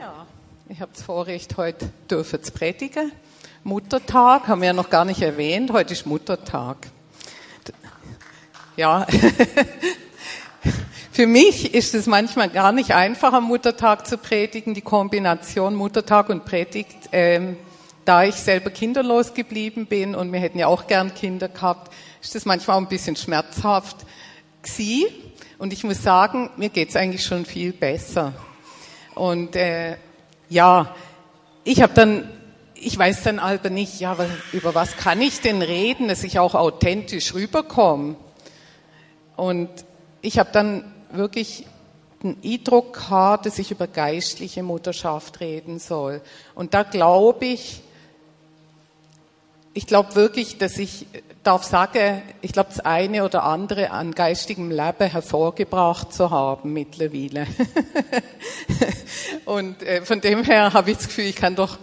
Ja, 0.00 0.26
ich 0.70 0.80
habe 0.80 0.90
das 0.94 1.02
Vorrecht, 1.02 1.58
heute 1.58 1.92
dürfen 2.10 2.42
zu 2.42 2.52
predigen. 2.52 3.12
Muttertag 3.64 4.48
haben 4.48 4.62
wir 4.62 4.68
ja 4.68 4.72
noch 4.72 4.88
gar 4.88 5.04
nicht 5.04 5.20
erwähnt. 5.20 5.74
Heute 5.74 5.92
ist 5.92 6.06
Muttertag. 6.06 6.78
Ja, 8.78 9.06
für 11.12 11.26
mich 11.26 11.74
ist 11.74 11.94
es 11.94 12.06
manchmal 12.06 12.48
gar 12.48 12.72
nicht 12.72 12.92
einfach, 12.92 13.34
am 13.34 13.44
Muttertag 13.44 14.06
zu 14.06 14.16
predigen. 14.16 14.72
Die 14.72 14.80
Kombination 14.80 15.74
Muttertag 15.74 16.30
und 16.30 16.46
Predigt, 16.46 17.10
ähm, 17.12 17.58
da 18.06 18.24
ich 18.24 18.36
selber 18.36 18.70
kinderlos 18.70 19.34
geblieben 19.34 19.84
bin 19.84 20.14
und 20.14 20.32
wir 20.32 20.40
hätten 20.40 20.58
ja 20.58 20.68
auch 20.68 20.86
gern 20.86 21.12
Kinder 21.14 21.48
gehabt, 21.48 21.92
ist 22.22 22.34
das 22.34 22.46
manchmal 22.46 22.78
auch 22.78 22.80
ein 22.80 22.88
bisschen 22.88 23.16
schmerzhaft 23.16 23.98
gewesen. 24.62 25.12
Und 25.58 25.74
ich 25.74 25.84
muss 25.84 26.02
sagen, 26.02 26.48
mir 26.56 26.70
geht's 26.70 26.96
eigentlich 26.96 27.22
schon 27.22 27.44
viel 27.44 27.74
besser. 27.74 28.32
Und 29.14 29.56
äh, 29.56 29.96
ja, 30.48 30.94
ich 31.64 31.82
habe 31.82 31.92
dann, 31.94 32.28
ich 32.74 32.96
weiß 32.98 33.22
dann 33.24 33.38
aber 33.38 33.70
nicht, 33.70 34.00
ja, 34.00 34.16
über 34.52 34.74
was 34.74 34.96
kann 34.96 35.20
ich 35.20 35.40
denn 35.40 35.62
reden, 35.62 36.08
dass 36.08 36.24
ich 36.24 36.38
auch 36.38 36.54
authentisch 36.54 37.34
rüberkomme. 37.34 38.16
Und 39.36 39.68
ich 40.22 40.38
habe 40.38 40.50
dann 40.52 40.92
wirklich 41.12 41.66
den 42.22 42.36
Eindruck 42.44 42.94
gehabt, 42.94 43.46
dass 43.46 43.58
ich 43.58 43.70
über 43.70 43.86
geistliche 43.86 44.62
Mutterschaft 44.62 45.40
reden 45.40 45.78
soll. 45.78 46.20
Und 46.54 46.74
da 46.74 46.82
glaube 46.82 47.46
ich, 47.46 47.82
ich 49.72 49.86
glaube 49.86 50.14
wirklich, 50.14 50.58
dass 50.58 50.78
ich 50.78 51.06
darf 51.42 51.64
sagen, 51.64 52.22
ich 52.42 52.52
glaube, 52.52 52.70
das 52.70 52.80
eine 52.80 53.24
oder 53.24 53.44
andere 53.44 53.90
an 53.90 54.12
geistigem 54.12 54.70
Leben 54.70 55.10
hervorgebracht 55.10 56.12
zu 56.12 56.30
haben 56.30 56.72
mittlerweile. 56.72 57.46
und 59.44 59.82
äh, 59.82 60.02
von 60.02 60.20
dem 60.20 60.44
her 60.44 60.72
habe 60.72 60.90
ich 60.90 60.98
das 60.98 61.06
Gefühl, 61.06 61.24
ich 61.24 61.36
kann 61.36 61.54
doch 61.54 61.78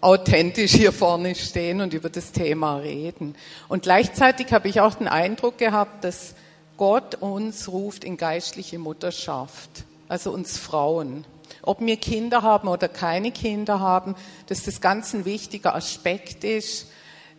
authentisch 0.00 0.72
hier 0.72 0.92
vorne 0.92 1.34
stehen 1.34 1.80
und 1.80 1.94
über 1.94 2.10
das 2.10 2.32
Thema 2.32 2.76
reden. 2.76 3.34
Und 3.68 3.84
gleichzeitig 3.84 4.52
habe 4.52 4.68
ich 4.68 4.80
auch 4.80 4.94
den 4.94 5.08
Eindruck 5.08 5.58
gehabt, 5.58 6.04
dass 6.04 6.34
Gott 6.76 7.16
uns 7.16 7.68
ruft 7.68 8.04
in 8.04 8.16
geistliche 8.16 8.78
Mutterschaft, 8.78 9.70
also 10.08 10.30
uns 10.30 10.58
Frauen. 10.58 11.24
Ob 11.62 11.80
wir 11.80 11.96
Kinder 11.96 12.42
haben 12.42 12.68
oder 12.68 12.88
keine 12.88 13.32
Kinder 13.32 13.80
haben, 13.80 14.14
dass 14.46 14.64
das 14.64 14.80
ganz 14.80 15.14
ein 15.14 15.24
wichtiger 15.24 15.74
Aspekt 15.74 16.44
ist, 16.44 16.86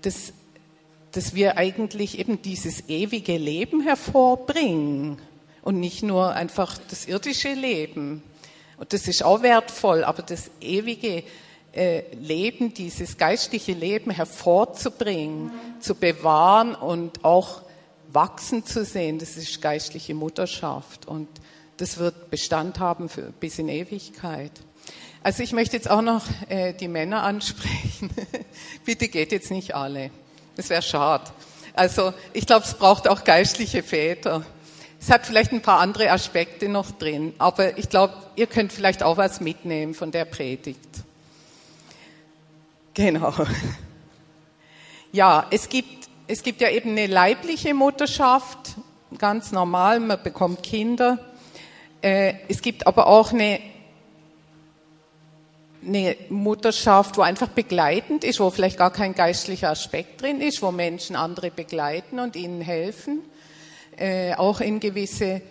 dass, 0.02 0.34
dass 1.12 1.36
wir 1.36 1.58
eigentlich 1.58 2.20
eben 2.20 2.42
dieses 2.42 2.90
ewige 2.90 3.38
Leben 3.38 3.82
hervorbringen 3.82 5.18
und 5.62 5.80
nicht 5.80 6.04
nur 6.04 6.34
einfach 6.34 6.78
das 6.90 7.06
irdische 7.06 7.54
Leben. 7.54 8.24
Und 8.78 8.94
das 8.94 9.08
ist 9.08 9.24
auch 9.24 9.42
wertvoll, 9.42 10.04
aber 10.04 10.22
das 10.24 10.50
ewige 10.62 11.24
äh, 11.74 12.04
Leben, 12.16 12.74
dieses 12.74 13.18
geistliche 13.18 13.74
Leben 13.74 14.12
hervorzubringen, 14.12 15.52
zu 15.80 15.96
bewahren 15.96 16.76
und 16.76 17.24
auch 17.24 17.62
wachsen 18.12 18.66
zu 18.66 18.84
sehen, 18.84 19.20
das 19.20 19.38
ist 19.38 19.62
geistliche 19.62 20.16
Mutterschaft 20.16 21.08
und 21.08 21.28
das 21.78 21.98
wird 21.98 22.30
Bestand 22.32 22.80
haben 22.80 23.08
für, 23.08 23.32
bis 23.40 23.60
in 23.60 23.70
Ewigkeit. 23.70 24.52
Also 25.22 25.44
ich 25.44 25.52
möchte 25.52 25.76
jetzt 25.76 25.90
auch 25.90 26.02
noch 26.02 26.24
äh, 26.48 26.74
die 26.74 26.88
Männer 26.88 27.24
ansprechen. 27.24 28.10
Bitte 28.86 29.10
geht 29.10 29.34
jetzt 29.34 29.52
nicht 29.52 29.76
alle. 29.76 30.12
Das 30.56 30.70
wäre 30.70 30.82
schade. 30.82 31.26
Also 31.74 32.14
ich 32.32 32.46
glaube, 32.46 32.66
es 32.66 32.74
braucht 32.74 33.08
auch 33.08 33.26
geistliche 33.26 33.84
Väter. 33.84 34.46
Es 35.02 35.10
hat 35.10 35.26
vielleicht 35.26 35.52
ein 35.52 35.62
paar 35.62 35.80
andere 35.80 36.12
Aspekte 36.12 36.70
noch 36.70 36.92
drin, 36.92 37.34
aber 37.38 37.78
ich 37.78 37.90
glaube, 37.90 38.14
ihr 38.36 38.48
könnt 38.48 38.74
vielleicht 38.74 39.04
auch 39.04 39.18
was 39.18 39.40
mitnehmen 39.40 39.94
von 39.94 40.12
der 40.12 40.26
Predigt. 40.26 40.80
Genau. 42.94 43.34
Ja, 45.12 45.48
es 45.50 45.70
gibt, 45.70 46.08
es 46.28 46.44
gibt 46.44 46.62
ja 46.62 46.70
eben 46.70 46.92
eine 46.92 47.08
leibliche 47.08 47.74
Mutterschaft, 47.74 48.76
ganz 49.18 49.52
normal, 49.52 50.00
man 50.00 50.22
bekommt 50.22 50.62
Kinder. 50.62 51.18
Äh, 52.04 52.36
es 52.48 52.62
gibt 52.62 52.86
aber 52.86 53.08
auch 53.08 53.34
eine 53.34 53.60
eine 55.86 56.16
Mutterschaft, 56.30 57.18
wo 57.18 57.22
einfach 57.22 57.50
begleitend 57.50 58.24
ist, 58.24 58.40
wo 58.40 58.50
vielleicht 58.50 58.78
gar 58.78 58.92
kein 58.92 59.14
geistlicher 59.14 59.70
Aspekt 59.70 60.22
drin 60.22 60.42
ist, 60.42 60.62
wo 60.62 60.72
Menschen 60.72 61.16
andere 61.16 61.52
begleiten 61.52 62.20
und 62.20 62.36
ihnen 62.36 62.62
helfen, 62.62 63.22
äh, 63.98 64.34
auch 64.36 64.62
in 64.62 64.80
gewisse, 64.80 65.42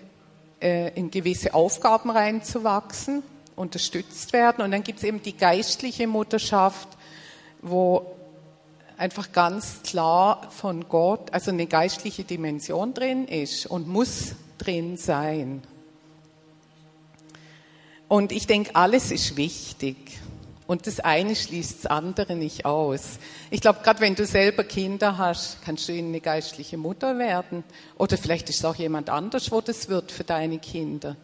äh, 0.61 0.93
in 0.95 1.11
gewisse 1.11 1.55
Aufgaben 1.55 2.11
reinzuwachsen, 2.11 3.23
unterstützt 3.57 4.33
werden. 4.33 4.63
Und 4.63 4.71
dann 4.71 4.85
gibt 4.85 4.99
es 4.99 5.05
eben 5.05 5.23
die 5.23 5.37
geistliche 5.37 6.07
Mutterschaft, 6.07 6.89
wo 7.63 8.15
einfach 8.97 9.33
ganz 9.33 9.83
klar 9.83 10.49
von 10.51 10.89
Gott, 10.89 11.33
also 11.33 11.51
eine 11.51 11.67
geistliche 11.67 12.25
Dimension 12.25 12.95
drin 12.95 13.27
ist 13.27 13.67
und 13.67 13.89
muss 13.89 14.35
drin 14.59 14.97
sein. 14.97 15.63
Und 18.09 18.33
ich 18.33 18.47
denke, 18.47 18.75
alles 18.75 19.11
ist 19.11 19.37
wichtig. 19.37 19.97
Und 20.67 20.87
das 20.87 21.01
eine 21.01 21.35
schließt 21.35 21.85
das 21.85 21.91
andere 21.91 22.37
nicht 22.37 22.67
aus. 22.67 23.19
Ich 23.51 23.63
glaube, 23.63 23.81
gerade 23.83 24.01
wenn 24.01 24.15
du 24.15 24.27
selber 24.27 24.65
Kinder 24.65 25.17
hast, 25.17 25.63
kannst 25.65 25.89
du 25.89 25.93
ihnen 25.93 26.09
eine 26.09 26.21
geistliche 26.21 26.77
Mutter 26.77 27.19
werden. 27.19 27.65
Oder 27.97 28.19
vielleicht 28.19 28.51
ist 28.51 28.59
es 28.59 28.65
auch 28.67 28.75
jemand 28.75 29.09
anders, 29.09 29.51
wo 29.51 29.63
das 29.63 29.89
wird 29.89 30.13
für 30.13 30.25
deine 30.25 30.59
Kinder. 30.59 31.17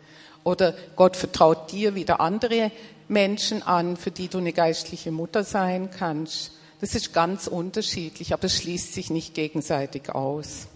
Oder 0.45 0.75
Gott 0.97 1.17
vertraut 1.17 1.73
dir 1.73 1.95
wieder 1.95 2.21
andere 2.21 2.71
Menschen 3.09 3.63
an, 3.63 3.99
für 3.99 4.11
die 4.11 4.29
du 4.29 4.39
eine 4.39 4.53
geistliche 4.53 5.11
Mutter 5.11 5.45
sein 5.45 5.91
kannst. 5.91 6.53
Das 6.81 6.95
ist 6.95 7.13
ganz 7.13 7.47
unterschiedlich, 7.47 8.33
aber 8.33 8.45
es 8.45 8.57
schließt 8.57 8.95
sich 8.95 9.11
nicht 9.11 9.35
gegenseitig 9.35 10.11
aus. 10.11 10.69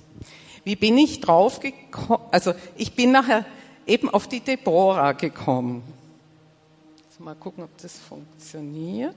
Wie 0.64 0.76
bin 0.76 0.98
ich 0.98 1.20
drauf 1.20 1.60
gekommen? 1.60 2.22
Also 2.30 2.54
ich 2.76 2.92
bin 2.92 3.12
nachher 3.12 3.46
eben 3.88 4.08
auf 4.10 4.28
die 4.28 4.40
Deborah 4.40 5.12
gekommen. 5.12 5.82
Mal 7.20 7.34
gucken, 7.34 7.64
ob 7.64 7.76
das 7.82 7.98
funktioniert. 7.98 9.16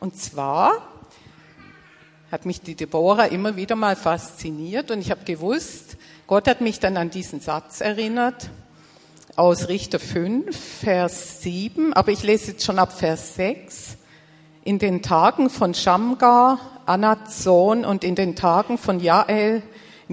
Und 0.00 0.16
zwar 0.16 0.72
hat 2.32 2.44
mich 2.44 2.60
die 2.60 2.74
Deborah 2.74 3.26
immer 3.26 3.54
wieder 3.54 3.76
mal 3.76 3.94
fasziniert 3.94 4.90
und 4.90 5.00
ich 5.00 5.12
habe 5.12 5.22
gewusst, 5.22 5.96
Gott 6.26 6.48
hat 6.48 6.60
mich 6.60 6.80
dann 6.80 6.96
an 6.96 7.10
diesen 7.10 7.38
Satz 7.38 7.80
erinnert 7.80 8.50
aus 9.36 9.68
Richter 9.68 10.00
5, 10.00 10.56
Vers 10.80 11.40
7, 11.42 11.92
aber 11.92 12.10
ich 12.10 12.24
lese 12.24 12.50
jetzt 12.50 12.64
schon 12.64 12.80
ab 12.80 12.92
Vers 12.92 13.36
6. 13.36 13.96
In 14.64 14.80
den 14.80 15.02
Tagen 15.02 15.50
von 15.50 15.72
Shamgar, 15.72 16.58
Anats 16.84 17.44
Sohn 17.44 17.84
und 17.84 18.02
in 18.02 18.16
den 18.16 18.34
Tagen 18.34 18.76
von 18.76 18.98
Jael, 18.98 19.62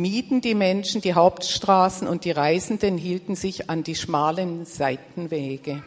mieden 0.02 0.42
die 0.42 0.56
Menschen 0.56 1.02
die 1.02 1.14
Hauptstraßen 1.14 2.08
und 2.08 2.26
die 2.26 2.32
Reisenden 2.32 2.98
hielten 2.98 3.36
sich 3.36 3.70
an 3.70 3.84
die 3.84 3.96
schmalen 3.96 4.66
Seitenwege. 4.66 5.84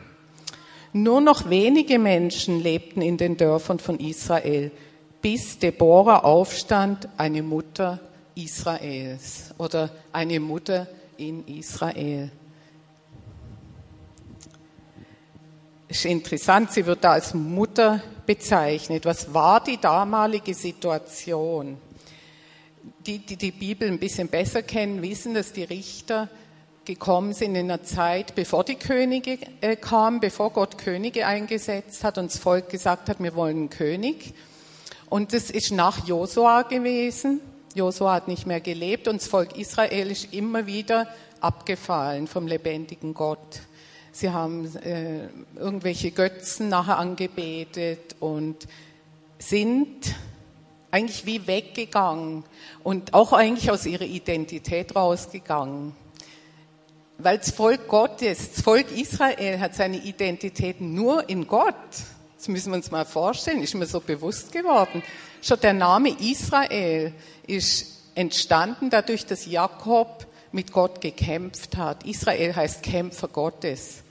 Nur 0.92 1.20
noch 1.20 1.48
wenige 1.48 1.98
Menschen 1.98 2.60
lebten 2.60 3.00
in 3.00 3.16
den 3.16 3.36
Dörfern 3.36 3.78
von 3.78 3.98
Israel, 3.98 4.70
bis 5.22 5.58
Deborah 5.58 6.18
aufstand, 6.18 7.08
eine 7.16 7.42
Mutter 7.42 8.00
Israels 8.34 9.54
oder 9.58 9.90
eine 10.12 10.40
Mutter 10.40 10.86
in 11.16 11.46
Israel. 11.46 12.30
ist 15.92 16.06
interessant, 16.06 16.72
sie 16.72 16.86
wird 16.86 17.04
da 17.04 17.12
als 17.12 17.34
Mutter 17.34 18.02
bezeichnet. 18.24 19.04
Was 19.04 19.32
war 19.34 19.62
die 19.62 19.76
damalige 19.76 20.54
Situation? 20.54 21.76
Die, 23.06 23.18
die 23.18 23.36
die 23.36 23.50
Bibel 23.50 23.88
ein 23.88 23.98
bisschen 23.98 24.28
besser 24.28 24.62
kennen, 24.62 25.02
wissen, 25.02 25.34
dass 25.34 25.52
die 25.52 25.64
Richter 25.64 26.28
gekommen 26.84 27.32
sind 27.32 27.54
in 27.54 27.70
einer 27.70 27.82
Zeit, 27.82 28.34
bevor 28.34 28.64
die 28.64 28.74
Könige 28.74 29.38
äh, 29.60 29.76
kamen, 29.76 30.20
bevor 30.20 30.50
Gott 30.50 30.78
Könige 30.78 31.26
eingesetzt 31.26 32.02
hat 32.04 32.18
und 32.18 32.32
das 32.32 32.38
Volk 32.38 32.68
gesagt 32.70 33.08
hat, 33.08 33.22
wir 33.22 33.34
wollen 33.34 33.56
einen 33.56 33.70
König. 33.70 34.34
Und 35.08 35.32
das 35.32 35.50
ist 35.50 35.70
nach 35.72 36.06
Josua 36.06 36.62
gewesen. 36.62 37.40
Josua 37.74 38.14
hat 38.14 38.28
nicht 38.28 38.46
mehr 38.46 38.60
gelebt 38.60 39.08
und 39.08 39.20
das 39.20 39.28
Volk 39.28 39.56
Israel 39.56 40.10
ist 40.10 40.32
immer 40.32 40.66
wieder 40.66 41.06
abgefallen 41.40 42.26
vom 42.26 42.46
lebendigen 42.46 43.14
Gott. 43.14 43.60
Sie 44.10 44.30
haben 44.30 44.74
äh, 44.76 45.28
irgendwelche 45.56 46.10
Götzen 46.10 46.68
nachher 46.68 46.98
angebetet 46.98 48.16
und 48.20 48.56
sind 49.38 50.14
eigentlich 50.92 51.26
wie 51.26 51.46
weggegangen 51.46 52.44
und 52.84 53.14
auch 53.14 53.32
eigentlich 53.32 53.70
aus 53.70 53.86
ihrer 53.86 54.04
Identität 54.04 54.94
rausgegangen. 54.94 55.96
Weil 57.18 57.38
das 57.38 57.50
Volk 57.50 57.88
Gottes, 57.88 58.52
das 58.52 58.62
Volk 58.62 58.92
Israel 58.92 59.58
hat 59.58 59.74
seine 59.74 59.96
Identität 59.96 60.80
nur 60.80 61.28
in 61.28 61.46
Gott. 61.46 61.74
Das 62.36 62.48
müssen 62.48 62.72
wir 62.72 62.76
uns 62.76 62.90
mal 62.90 63.06
vorstellen, 63.06 63.62
ist 63.62 63.74
mir 63.74 63.86
so 63.86 64.00
bewusst 64.00 64.52
geworden. 64.52 65.02
Schon 65.40 65.60
der 65.60 65.72
Name 65.72 66.10
Israel 66.20 67.14
ist 67.46 68.02
entstanden 68.14 68.90
dadurch, 68.90 69.24
dass 69.24 69.46
Jakob 69.46 70.26
mit 70.50 70.72
Gott 70.72 71.00
gekämpft 71.00 71.76
hat. 71.78 72.04
Israel 72.04 72.54
heißt 72.54 72.82
Kämpfer 72.82 73.28
Gottes. 73.28 74.02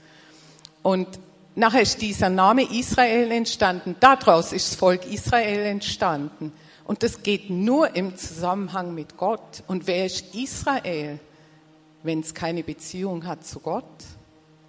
Und 0.82 1.06
nachher 1.54 1.82
ist 1.82 2.02
dieser 2.02 2.28
Name 2.28 2.62
Israel 2.62 3.30
entstanden. 3.30 3.94
Daraus 4.00 4.52
ist 4.52 4.72
das 4.72 4.74
Volk 4.76 5.06
Israel 5.06 5.60
entstanden. 5.66 6.52
Und 6.84 7.02
das 7.02 7.22
geht 7.22 7.48
nur 7.50 7.94
im 7.94 8.16
Zusammenhang 8.16 8.94
mit 8.94 9.16
Gott. 9.16 9.62
Und 9.68 9.86
wer 9.86 10.06
ist 10.06 10.34
Israel, 10.34 11.18
wenn 12.02 12.20
es 12.20 12.34
keine 12.34 12.62
Beziehung 12.62 13.26
hat 13.26 13.46
zu 13.46 13.60
Gott, 13.60 13.84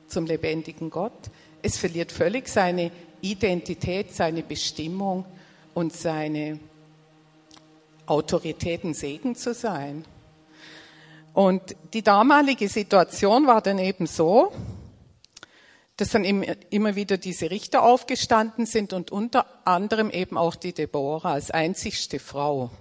zum 0.07 0.25
lebendigen 0.25 0.89
Gott? 0.89 1.31
Es 1.61 1.77
verliert 1.77 2.11
völlig 2.11 2.47
seine 2.47 2.91
Identität, 3.21 4.13
seine 4.13 4.43
Bestimmung 4.43 5.25
und 5.73 5.93
seine 5.93 6.59
Autoritäten 8.05 8.93
Segen 8.93 9.35
zu 9.35 9.53
sein. 9.53 10.05
Und 11.33 11.75
die 11.93 12.03
damalige 12.03 12.67
Situation 12.67 13.47
war 13.47 13.61
dann 13.61 13.79
eben 13.79 14.05
so, 14.05 14.51
dass 15.97 16.09
dann 16.09 16.23
immer 16.23 16.95
wieder 16.95 17.17
diese 17.17 17.51
Richter 17.51 17.83
aufgestanden 17.83 18.65
sind 18.65 18.93
und 18.93 19.11
unter 19.11 19.45
anderem 19.65 20.09
eben 20.09 20.37
auch 20.37 20.55
die 20.55 20.73
Deborah 20.73 21.33
als 21.33 21.51
einzigste 21.51 22.19
Frau. 22.19 22.71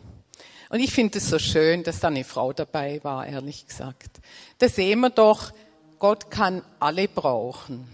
Und 0.71 0.81
ich 0.81 0.93
finde 0.93 1.19
es 1.19 1.29
so 1.29 1.39
schön, 1.39 1.83
dass 1.83 2.01
da 2.01 2.09
eine 2.09 2.25
Frau 2.25 2.55
dabei 2.55 3.05
war, 3.05 3.27
ehrlich 3.27 3.67
gesagt. 3.67 4.21
Da 4.59 4.69
sehen 4.71 5.01
wir 5.01 5.11
doch, 5.11 5.53
Gott 5.99 6.31
kann 6.31 6.63
alle 6.81 7.09
brauchen. 7.09 7.87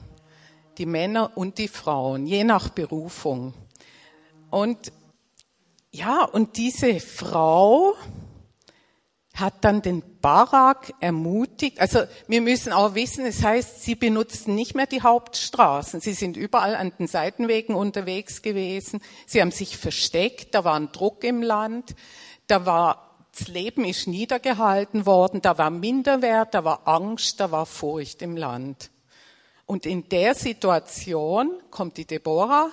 Die 0.79 0.87
Männer 0.87 1.33
und 1.37 1.59
die 1.59 1.67
Frauen, 1.67 2.27
je 2.27 2.45
nach 2.45 2.69
Berufung. 2.69 3.53
Und 4.51 4.93
ja, 5.91 6.23
und 6.23 6.57
diese 6.57 7.01
Frau 7.01 7.95
hat 9.41 9.65
dann 9.65 9.83
den 9.83 10.03
Barak 10.21 10.93
ermutigt. 11.01 11.81
Also 11.81 12.01
wir 12.27 12.41
müssen 12.41 12.73
auch 12.73 12.95
wissen, 12.95 13.25
es 13.25 13.43
heißt, 13.43 13.83
sie 13.83 13.95
benutzten 13.95 14.55
nicht 14.55 14.75
mehr 14.75 14.87
die 14.87 15.03
Hauptstraßen. 15.03 16.01
Sie 16.01 16.13
sind 16.13 16.37
überall 16.37 16.75
an 16.75 16.93
den 16.99 17.07
Seitenwegen 17.07 17.75
unterwegs 17.75 18.43
gewesen. 18.43 19.01
Sie 19.27 19.41
haben 19.41 19.51
sich 19.51 19.77
versteckt. 19.77 20.55
Da 20.55 20.65
war 20.65 20.75
ein 20.75 20.93
Druck 20.93 21.25
im 21.25 21.43
Land. 21.43 21.95
Da 22.47 22.67
war 22.67 23.09
das 23.39 23.49
Leben 23.49 23.85
ist 23.85 24.09
niedergehalten 24.09 25.07
worden. 25.07 25.41
Da 25.41 25.59
war 25.59 25.71
Minderwert, 25.71 26.55
da 26.55 26.65
war 26.65 26.89
Angst, 26.89 27.39
da 27.39 27.53
war 27.53 27.67
Furcht 27.67 28.23
im 28.23 28.37
Land. 28.37 28.91
Und 29.67 29.87
in 29.87 30.09
der 30.09 30.35
Situation 30.35 31.53
kommt 31.71 31.99
die 31.99 32.07
Deborah 32.07 32.71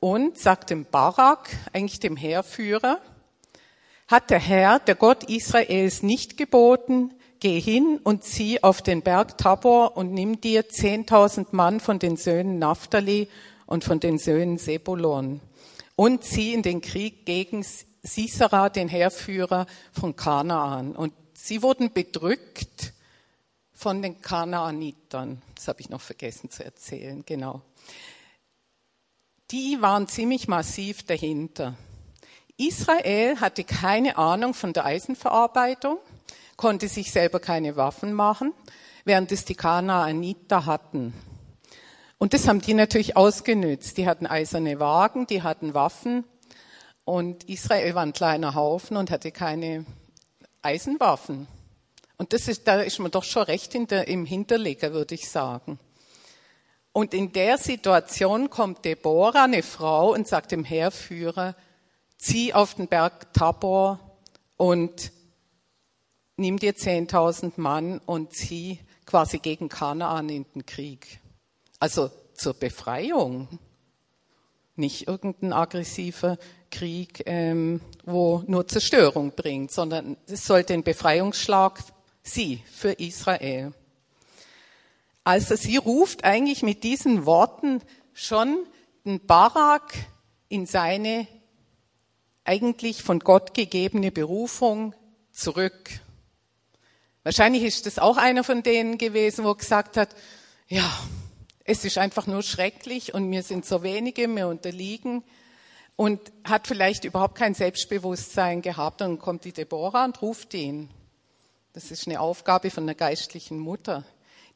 und 0.00 0.38
sagt 0.38 0.70
dem 0.70 0.86
Barak, 0.86 1.50
eigentlich 1.72 2.00
dem 2.00 2.16
Heerführer, 2.16 3.00
hat 4.08 4.30
der 4.30 4.40
Herr, 4.40 4.78
der 4.80 4.94
Gott 4.94 5.24
Israels, 5.24 6.02
nicht 6.02 6.36
geboten, 6.36 7.14
geh 7.40 7.60
hin 7.60 8.00
und 8.02 8.24
zieh 8.24 8.62
auf 8.62 8.82
den 8.82 9.02
Berg 9.02 9.38
Tabor 9.38 9.96
und 9.96 10.12
nimm 10.12 10.40
dir 10.40 10.68
zehntausend 10.68 11.52
Mann 11.52 11.78
von 11.78 11.98
den 11.98 12.16
Söhnen 12.16 12.58
Naphtali 12.58 13.28
und 13.66 13.84
von 13.84 14.00
den 14.00 14.18
Söhnen 14.18 14.58
Sebulon 14.58 15.40
und 15.94 16.24
zieh 16.24 16.54
in 16.54 16.62
den 16.62 16.80
Krieg 16.80 17.26
gegen 17.26 17.64
Sisera, 18.02 18.70
den 18.70 18.88
Heerführer 18.88 19.66
von 19.92 20.16
Kanaan. 20.16 20.96
Und 20.96 21.12
sie 21.34 21.62
wurden 21.62 21.92
bedrückt 21.92 22.94
von 23.72 24.00
den 24.00 24.22
Kanaanitern. 24.22 25.42
Das 25.54 25.68
habe 25.68 25.80
ich 25.80 25.90
noch 25.90 26.00
vergessen 26.00 26.50
zu 26.50 26.64
erzählen, 26.64 27.22
genau. 27.26 27.60
Die 29.50 29.80
waren 29.80 30.08
ziemlich 30.08 30.48
massiv 30.48 31.04
dahinter. 31.04 31.76
Israel 32.58 33.40
hatte 33.40 33.62
keine 33.62 34.18
Ahnung 34.18 34.52
von 34.52 34.72
der 34.72 34.84
Eisenverarbeitung, 34.84 35.98
konnte 36.56 36.88
sich 36.88 37.12
selber 37.12 37.38
keine 37.38 37.76
Waffen 37.76 38.12
machen, 38.12 38.52
während 39.04 39.30
es 39.30 39.44
die 39.44 39.54
Kanaaniter 39.54 40.66
hatten. 40.66 41.14
Und 42.18 42.34
das 42.34 42.48
haben 42.48 42.60
die 42.60 42.74
natürlich 42.74 43.16
ausgenützt. 43.16 43.96
Die 43.96 44.08
hatten 44.08 44.26
eiserne 44.26 44.80
Wagen, 44.80 45.28
die 45.28 45.42
hatten 45.42 45.72
Waffen. 45.72 46.24
Und 47.04 47.44
Israel 47.44 47.94
war 47.94 48.02
ein 48.02 48.12
kleiner 48.12 48.56
Haufen 48.56 48.96
und 48.96 49.12
hatte 49.12 49.30
keine 49.30 49.86
Eisenwaffen. 50.60 51.46
Und 52.16 52.32
das 52.32 52.48
ist, 52.48 52.66
da 52.66 52.80
ist 52.80 52.98
man 52.98 53.12
doch 53.12 53.22
schon 53.22 53.44
recht 53.44 53.70
hinter, 53.70 54.08
im 54.08 54.26
Hinterleger, 54.26 54.92
würde 54.92 55.14
ich 55.14 55.30
sagen. 55.30 55.78
Und 56.90 57.14
in 57.14 57.32
der 57.32 57.56
Situation 57.56 58.50
kommt 58.50 58.84
Deborah, 58.84 59.44
eine 59.44 59.62
Frau, 59.62 60.12
und 60.12 60.26
sagt 60.26 60.50
dem 60.50 60.64
Heerführer, 60.64 61.54
zieh 62.18 62.52
auf 62.52 62.74
den 62.74 62.88
Berg 62.88 63.32
Tabor 63.32 64.00
und 64.56 65.12
nimm 66.36 66.58
dir 66.58 66.74
10.000 66.74 67.52
Mann 67.56 68.00
und 68.04 68.32
zieh 68.34 68.80
quasi 69.06 69.38
gegen 69.38 69.68
Kanaan 69.68 70.28
in 70.28 70.44
den 70.54 70.66
Krieg. 70.66 71.20
Also 71.78 72.10
zur 72.34 72.54
Befreiung. 72.54 73.48
Nicht 74.76 75.08
irgendein 75.08 75.52
aggressiver 75.52 76.38
Krieg, 76.70 77.22
ähm, 77.26 77.80
wo 78.04 78.44
nur 78.46 78.68
Zerstörung 78.68 79.32
bringt, 79.32 79.72
sondern 79.72 80.16
es 80.26 80.44
soll 80.44 80.62
den 80.62 80.84
Befreiungsschlag 80.84 81.82
sie 82.22 82.62
für 82.70 82.92
Israel. 82.92 83.72
Also 85.24 85.56
sie 85.56 85.76
ruft 85.78 86.24
eigentlich 86.24 86.62
mit 86.62 86.84
diesen 86.84 87.26
Worten 87.26 87.82
schon 88.12 88.66
den 89.04 89.26
Barak 89.26 89.94
in 90.48 90.66
seine 90.66 91.26
eigentlich 92.48 93.02
von 93.02 93.20
Gott 93.20 93.52
gegebene 93.52 94.10
Berufung 94.10 94.94
zurück. 95.32 96.00
Wahrscheinlich 97.22 97.62
ist 97.62 97.84
das 97.84 97.98
auch 97.98 98.16
einer 98.16 98.42
von 98.42 98.62
denen 98.62 98.96
gewesen, 98.96 99.44
wo 99.44 99.54
gesagt 99.54 99.98
hat, 99.98 100.08
ja, 100.66 100.90
es 101.64 101.84
ist 101.84 101.98
einfach 101.98 102.26
nur 102.26 102.42
schrecklich 102.42 103.12
und 103.12 103.30
wir 103.30 103.42
sind 103.42 103.66
so 103.66 103.82
wenige, 103.82 104.26
wir 104.28 104.48
unterliegen 104.48 105.22
und 105.94 106.20
hat 106.44 106.66
vielleicht 106.66 107.04
überhaupt 107.04 107.34
kein 107.34 107.52
Selbstbewusstsein 107.52 108.62
gehabt. 108.62 109.02
Und 109.02 109.08
dann 109.08 109.18
kommt 109.18 109.44
die 109.44 109.52
Deborah 109.52 110.06
und 110.06 110.22
ruft 110.22 110.54
ihn. 110.54 110.88
Das 111.74 111.90
ist 111.90 112.06
eine 112.06 112.20
Aufgabe 112.20 112.70
von 112.70 112.86
der 112.86 112.94
geistlichen 112.94 113.58
Mutter. 113.58 114.04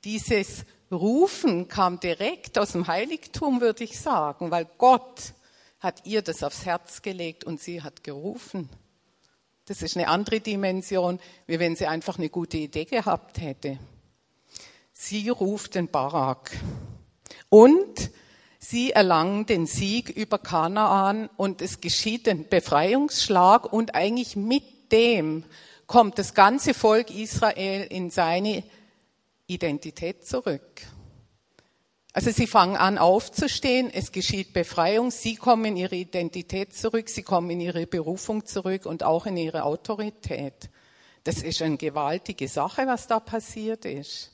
Dieses 0.05 0.65
Rufen 0.91 1.69
kam 1.69 2.00
direkt 2.00 2.59
aus 2.59 2.73
dem 2.73 2.87
Heiligtum, 2.87 3.61
würde 3.61 3.85
ich 3.85 4.00
sagen, 4.00 4.50
weil 4.50 4.67
Gott 4.79 5.35
hat 5.82 6.06
ihr 6.06 6.23
das 6.23 6.44
aufs 6.44 6.64
Herz 6.64 7.02
gelegt 7.02 7.43
und 7.43 7.61
sie 7.61 7.82
hat 7.82 8.05
gerufen. 8.05 8.69
Das 9.67 9.82
ist 9.82 9.96
eine 9.96 10.08
andere 10.08 10.40
Dimension, 10.40 11.19
wie 11.46 11.58
wenn 11.58 11.75
sie 11.75 11.87
einfach 11.87 12.19
eine 12.19 12.29
gute 12.29 12.56
Idee 12.56 12.84
gehabt 12.84 13.40
hätte. 13.40 13.79
Sie 14.93 15.29
ruft 15.29 15.75
den 15.75 15.88
Barak 15.88 16.56
und 17.48 18.10
sie 18.60 18.93
erlangen 18.93 19.46
den 19.46 19.67
Sieg 19.67 20.08
über 20.08 20.39
Kanaan 20.39 21.29
und 21.36 21.60
es 21.60 21.81
geschieht 21.81 22.29
ein 22.29 22.48
Befreiungsschlag 22.48 23.72
und 23.72 23.96
eigentlich 23.96 24.36
mit 24.36 24.93
dem 24.93 25.44
kommt 25.89 26.19
das 26.19 26.34
ganze 26.34 26.74
Volk 26.74 27.10
Israel 27.10 27.86
in 27.91 28.10
seine 28.10 28.62
Identität 29.48 30.24
zurück. 30.27 30.82
Also 32.15 32.31
sie 32.31 32.47
fangen 32.47 32.77
an 32.77 32.99
aufzustehen, 32.99 33.91
es 33.93 34.13
geschieht 34.13 34.53
Befreiung, 34.53 35.11
sie 35.11 35.37
kommen 35.37 35.65
in 35.65 35.77
ihre 35.79 35.97
Identität 35.97 36.75
zurück, 36.77 37.09
sie 37.09 37.23
kommen 37.23 37.49
in 37.49 37.61
ihre 37.61 37.87
Berufung 37.87 38.45
zurück 38.45 38.85
und 38.85 39.03
auch 39.03 39.25
in 39.25 39.39
ihre 39.39 39.65
Autorität. 39.65 40.69
Das 41.25 41.39
ist 41.39 41.63
eine 41.63 41.79
gewaltige 41.79 42.49
Sache, 42.49 42.87
was 42.87 43.07
da 43.07 43.19
passiert 43.19 43.87
ist. 43.87 44.31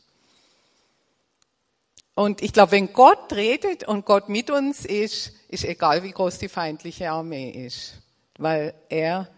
Und 2.14 2.42
ich 2.42 2.52
glaube, 2.52 2.72
wenn 2.72 2.92
Gott 2.92 3.32
redet 3.32 3.86
und 3.86 4.04
Gott 4.04 4.28
mit 4.28 4.50
uns 4.50 4.84
ist, 4.84 5.32
ist 5.46 5.64
egal, 5.64 6.02
wie 6.02 6.10
groß 6.10 6.38
die 6.38 6.48
feindliche 6.48 7.12
Armee 7.12 7.50
ist, 7.50 8.02
weil 8.38 8.74
er, 8.88 9.28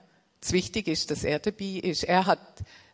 es 0.40 0.52
wichtig 0.52 0.88
ist, 0.88 1.10
dass 1.10 1.24
er 1.24 1.40
dabei 1.40 1.80
ist. 1.82 2.04
Er 2.04 2.24
hat 2.24 2.40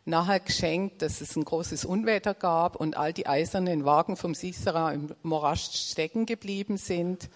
nachher 0.07 0.39
geschenkt, 0.39 1.01
dass 1.01 1.21
es 1.21 1.35
ein 1.35 1.43
großes 1.43 1.85
Unwetter 1.85 2.33
gab 2.33 2.75
und 2.75 2.97
all 2.97 3.13
die 3.13 3.27
eisernen 3.27 3.85
Wagen 3.85 4.15
vom 4.15 4.33
Sisera 4.33 4.91
im 4.93 5.13
Morast 5.21 5.75
stecken 5.75 6.25
geblieben 6.25 6.77
sind. 6.77 7.29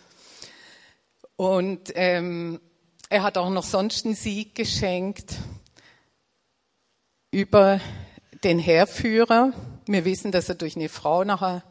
Und 1.36 1.92
ähm, 1.96 2.60
er 3.10 3.24
hat 3.24 3.38
auch 3.38 3.50
noch 3.50 3.64
sonst 3.64 4.06
einen 4.06 4.16
Sieg 4.16 4.56
geschenkt 4.56 5.36
über 7.32 7.82
den 8.44 8.60
Heerführer. 8.60 9.54
Wir 9.86 10.06
wissen, 10.06 10.32
dass 10.32 10.50
er 10.50 10.56
durch 10.56 10.76
eine 10.76 10.90
Frau 10.90 11.24
nachher 11.24 11.64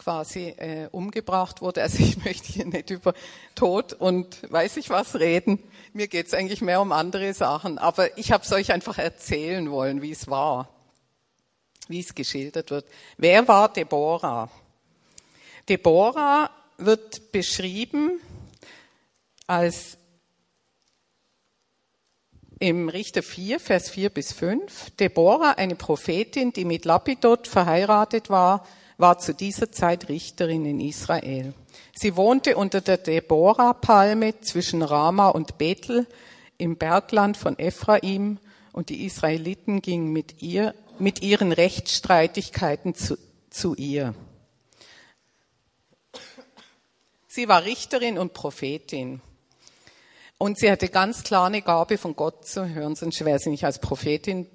quasi 0.00 0.54
äh, 0.56 0.88
umgebracht 0.90 1.60
wurde. 1.60 1.82
Also 1.82 1.98
ich 2.02 2.16
möchte 2.24 2.50
hier 2.50 2.64
nicht 2.64 2.90
über 2.90 3.12
Tod 3.54 3.92
und 3.92 4.50
weiß 4.50 4.78
ich 4.78 4.88
was 4.88 5.20
reden. 5.20 5.62
Mir 5.92 6.08
geht 6.08 6.26
es 6.26 6.34
eigentlich 6.34 6.62
mehr 6.62 6.80
um 6.80 6.90
andere 6.90 7.34
Sachen. 7.34 7.78
Aber 7.78 8.16
ich 8.18 8.32
habe 8.32 8.42
es 8.42 8.52
euch 8.52 8.72
einfach 8.72 8.98
erzählen 8.98 9.70
wollen, 9.70 10.00
wie 10.00 10.10
es 10.10 10.28
war, 10.28 10.70
wie 11.88 12.00
es 12.00 12.14
geschildert 12.14 12.70
wird. 12.70 12.86
Wer 13.18 13.46
war 13.46 13.70
Deborah? 13.70 14.50
Deborah 15.68 16.50
wird 16.78 17.30
beschrieben 17.30 18.20
als 19.46 19.98
im 22.58 22.88
Richter 22.88 23.22
4, 23.22 23.60
Vers 23.60 23.90
4 23.90 24.10
bis 24.10 24.32
5, 24.32 24.90
Deborah, 24.96 25.52
eine 25.52 25.76
Prophetin, 25.76 26.52
die 26.52 26.64
mit 26.64 26.84
Lapidot 26.84 27.48
verheiratet 27.48 28.28
war, 28.30 28.66
war 29.00 29.18
zu 29.18 29.34
dieser 29.34 29.72
Zeit 29.72 30.08
Richterin 30.08 30.64
in 30.64 30.80
Israel. 30.80 31.54
Sie 31.94 32.16
wohnte 32.16 32.56
unter 32.56 32.80
der 32.80 32.98
Deborah-Palme 32.98 34.40
zwischen 34.40 34.82
Rama 34.82 35.28
und 35.28 35.58
Bethel 35.58 36.06
im 36.58 36.76
Bergland 36.76 37.36
von 37.36 37.58
Ephraim 37.58 38.38
und 38.72 38.88
die 38.88 39.04
Israeliten 39.04 39.82
gingen 39.82 40.12
mit 40.12 40.42
ihr, 40.42 40.74
mit 40.98 41.22
ihren 41.22 41.52
Rechtsstreitigkeiten 41.52 42.94
zu, 42.94 43.16
zu 43.50 43.74
ihr. 43.74 44.14
Sie 47.26 47.48
war 47.48 47.64
Richterin 47.64 48.18
und 48.18 48.34
Prophetin. 48.34 49.20
Und 50.36 50.58
sie 50.58 50.70
hatte 50.70 50.88
ganz 50.88 51.22
klar 51.22 51.46
eine 51.46 51.62
Gabe 51.62 51.98
von 51.98 52.16
Gott 52.16 52.46
zu 52.46 52.68
hören, 52.68 52.96
sonst 52.96 53.24
wäre 53.24 53.38
sie 53.38 53.50
nicht 53.50 53.64
als 53.64 53.78
Prophetin 53.78 54.46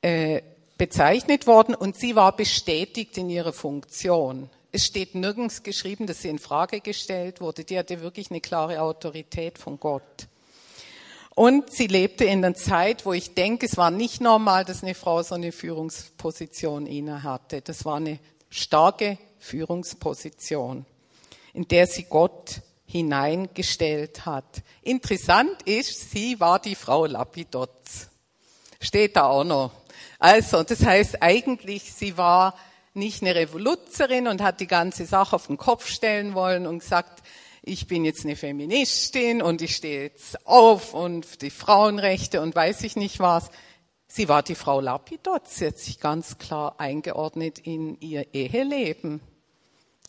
äh, 0.00 0.42
bezeichnet 0.78 1.46
worden. 1.46 1.74
Und 1.74 1.96
sie 1.96 2.16
war 2.16 2.34
bestätigt 2.36 3.16
in 3.18 3.30
ihrer 3.30 3.52
Funktion. 3.52 4.50
Es 4.72 4.84
steht 4.84 5.14
nirgends 5.14 5.62
geschrieben, 5.62 6.06
dass 6.06 6.22
sie 6.22 6.28
in 6.28 6.38
Frage 6.38 6.80
gestellt 6.80 7.40
wurde. 7.40 7.64
Die 7.64 7.78
hatte 7.78 8.00
wirklich 8.02 8.30
eine 8.30 8.40
klare 8.40 8.82
Autorität 8.82 9.58
von 9.58 9.80
Gott. 9.80 10.28
Und 11.34 11.70
sie 11.70 11.86
lebte 11.86 12.24
in 12.24 12.44
einer 12.44 12.54
Zeit, 12.54 13.04
wo 13.04 13.12
ich 13.12 13.34
denke, 13.34 13.66
es 13.66 13.76
war 13.76 13.90
nicht 13.90 14.22
normal, 14.22 14.64
dass 14.64 14.82
eine 14.82 14.94
Frau 14.94 15.22
so 15.22 15.34
eine 15.34 15.52
Führungsposition 15.52 16.86
inne 16.86 17.22
hatte. 17.22 17.60
Das 17.60 17.84
war 17.84 17.96
eine 17.96 18.18
starke 18.48 19.18
Führungsposition, 19.38 20.86
in 21.52 21.68
der 21.68 21.86
sie 21.86 22.04
Gott 22.04 22.62
hineingestellt 22.86 24.24
hat. 24.24 24.62
Interessant 24.82 25.62
ist, 25.64 26.10
sie 26.10 26.40
war 26.40 26.58
die 26.58 26.74
Frau 26.74 27.04
Lapidotz. 27.04 28.08
Steht 28.86 29.16
da 29.16 29.24
auch 29.24 29.42
noch. 29.42 29.72
Also, 30.20 30.62
das 30.62 30.86
heißt 30.86 31.20
eigentlich, 31.20 31.92
sie 31.92 32.16
war 32.16 32.54
nicht 32.94 33.20
eine 33.20 33.34
Revoluzerin 33.34 34.28
und 34.28 34.40
hat 34.40 34.60
die 34.60 34.68
ganze 34.68 35.06
Sache 35.06 35.34
auf 35.34 35.48
den 35.48 35.56
Kopf 35.56 35.88
stellen 35.88 36.34
wollen 36.34 36.68
und 36.68 36.78
gesagt, 36.78 37.24
ich 37.62 37.88
bin 37.88 38.04
jetzt 38.04 38.24
eine 38.24 38.36
Feministin 38.36 39.42
und 39.42 39.60
ich 39.60 39.74
stehe 39.74 40.04
jetzt 40.04 40.46
auf 40.46 40.94
und 40.94 41.42
die 41.42 41.50
Frauenrechte 41.50 42.40
und 42.40 42.54
weiß 42.54 42.84
ich 42.84 42.94
nicht 42.94 43.18
was. 43.18 43.50
Sie 44.06 44.28
war 44.28 44.44
die 44.44 44.54
Frau 44.54 44.80
Lapidot. 44.80 45.48
Sie 45.48 45.66
hat 45.66 45.78
sich 45.78 45.98
ganz 45.98 46.38
klar 46.38 46.76
eingeordnet 46.78 47.58
in 47.58 48.00
ihr 48.00 48.32
Eheleben. 48.34 49.20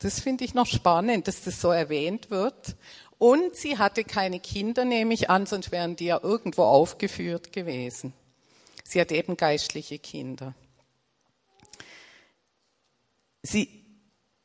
Das 0.01 0.19
finde 0.19 0.45
ich 0.45 0.53
noch 0.53 0.67
spannend, 0.67 1.27
dass 1.27 1.43
das 1.43 1.59
so 1.59 1.71
erwähnt 1.71 2.29
wird. 2.29 2.75
Und 3.17 3.55
sie 3.55 3.79
hatte 3.79 4.03
keine 4.03 4.39
Kinder, 4.39 4.85
nehme 4.85 5.15
ich 5.15 5.31
an, 5.31 5.47
sonst 5.47 5.71
wären 5.71 5.95
die 5.95 6.05
ja 6.05 6.19
irgendwo 6.21 6.61
aufgeführt 6.61 7.51
gewesen. 7.51 8.13
Sie 8.89 9.01
hat 9.01 9.11
eben 9.11 9.35
geistliche 9.35 9.99
Kinder. 9.99 10.53
Sie 13.43 13.83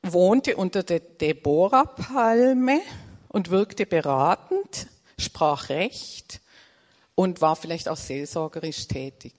wohnte 0.03 0.57
unter 0.57 0.83
der 0.83 0.99
Deborah-Palme 0.99 2.81
und 3.29 3.51
wirkte 3.51 3.87
beratend, 3.87 4.89
sprach 5.17 5.69
Recht 5.69 6.41
und 7.15 7.41
war 7.41 7.55
vielleicht 7.55 7.89
auch 7.89 7.97
seelsorgerisch 7.97 8.89
tätig. 8.89 9.37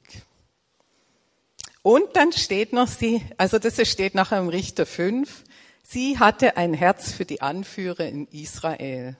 Und 1.81 2.15
dann 2.15 2.31
steht 2.31 2.71
noch 2.71 2.87
sie, 2.87 3.21
also 3.35 3.59
das 3.59 3.85
steht 3.85 4.15
nachher 4.15 4.39
im 4.39 4.47
Richter 4.47 4.85
5, 4.85 5.43
sie 5.83 6.17
hatte 6.17 6.55
ein 6.55 6.73
Herz 6.73 7.11
für 7.11 7.25
die 7.25 7.41
Anführer 7.41 8.05
in 8.05 8.25
Israel. 8.27 9.17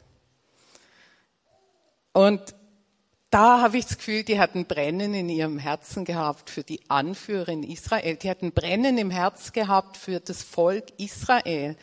Und 2.14 2.56
da 3.34 3.62
habe 3.62 3.80
ich 3.80 3.86
das 3.86 3.98
Gefühl, 3.98 4.24
die 4.24 4.40
hatten 4.40 4.66
Brennen 4.66 5.16
in 5.16 5.28
ihrem 5.28 5.58
Herzen 5.58 6.06
gehabt 6.06 6.52
für 6.52 6.62
die 6.62 6.82
Anführer 6.88 7.50
in 7.50 7.64
Israel. 7.64 8.16
Die 8.16 8.30
hatten 8.30 8.52
Brennen 8.52 9.00
im 9.00 9.10
Herz 9.10 9.54
gehabt 9.54 9.98
für 9.98 10.20
das 10.20 10.44
Volk 10.44 10.86
Israel. 11.00 11.76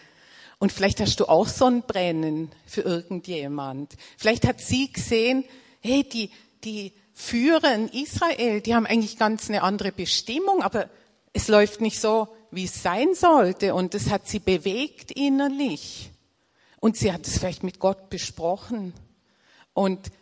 Und 0.61 0.71
vielleicht 0.71 1.01
hast 1.01 1.19
du 1.19 1.27
auch 1.27 1.49
so 1.49 1.67
ein 1.67 1.83
Brennen 1.83 2.53
für 2.67 2.83
irgendjemand. 2.83 3.97
Vielleicht 4.17 4.47
hat 4.47 4.61
sie 4.61 4.93
gesehen, 4.93 5.45
hey, 5.81 6.05
die, 6.05 6.31
die 6.63 6.93
Führer 7.15 7.75
in 7.75 7.89
Israel, 7.89 8.61
die 8.61 8.77
haben 8.77 8.87
eigentlich 8.87 9.19
ganz 9.19 9.49
eine 9.49 9.63
andere 9.65 9.91
Bestimmung, 9.91 10.63
aber 10.63 10.89
es 11.33 11.49
läuft 11.49 11.81
nicht 11.81 11.99
so, 11.99 12.29
wie 12.53 12.67
es 12.67 12.81
sein 12.81 13.15
sollte. 13.15 13.75
Und 13.75 13.95
das 13.95 14.11
hat 14.11 14.29
sie 14.29 14.39
bewegt 14.39 15.11
innerlich. 15.11 16.13
Und 16.79 16.97
sie 16.97 17.13
hat 17.13 17.27
es 17.27 17.39
vielleicht 17.39 17.65
mit 17.65 17.81
Gott 17.81 18.09
besprochen. 18.09 18.95
Und 19.73 20.13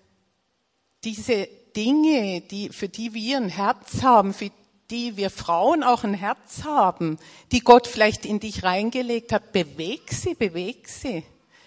diese 1.09 1.49
Dinge, 1.75 2.43
die, 2.43 2.69
für 2.69 2.91
die 2.91 3.15
wir 3.15 3.39
ein 3.39 3.49
Herz 3.49 4.03
haben, 4.03 4.35
für 4.35 4.51
die 4.91 5.17
wir 5.17 5.31
Frauen 5.31 5.83
auch 5.83 6.05
ein 6.05 6.13
Herz 6.13 6.65
haben, 6.65 7.19
die 7.51 7.61
Gott 7.61 7.87
vielleicht 7.87 8.27
in 8.27 8.41
dich 8.41 8.63
reingelegt 8.63 9.33
hat, 9.33 9.53
beweg 9.53 10.13
sie, 10.13 10.35
beweg 10.35 10.87
sie. 10.87 11.23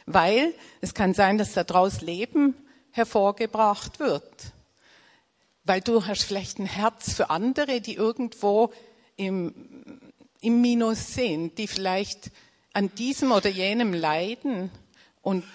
Weil 0.06 0.54
es 0.80 0.94
kann 0.94 1.16
sein, 1.16 1.40
dass 1.40 1.54
daraus 1.54 2.02
Leben 2.02 2.56
hervorgebracht 2.92 4.00
wird. 4.00 4.54
Weil 5.64 5.82
du 5.82 6.06
hast 6.06 6.24
vielleicht 6.24 6.60
ein 6.60 6.68
Herz 6.68 7.14
für 7.14 7.32
andere, 7.32 7.82
die 7.82 7.96
irgendwo 7.96 8.72
im, 9.16 9.56
im 10.40 10.62
Minus 10.62 11.16
sind, 11.16 11.58
die 11.58 11.68
vielleicht 11.68 12.30
an 12.74 12.94
diesem 12.94 13.32
oder 13.32 13.50
jenem 13.50 13.94
leiden. 13.94 14.70
Und 15.24 15.46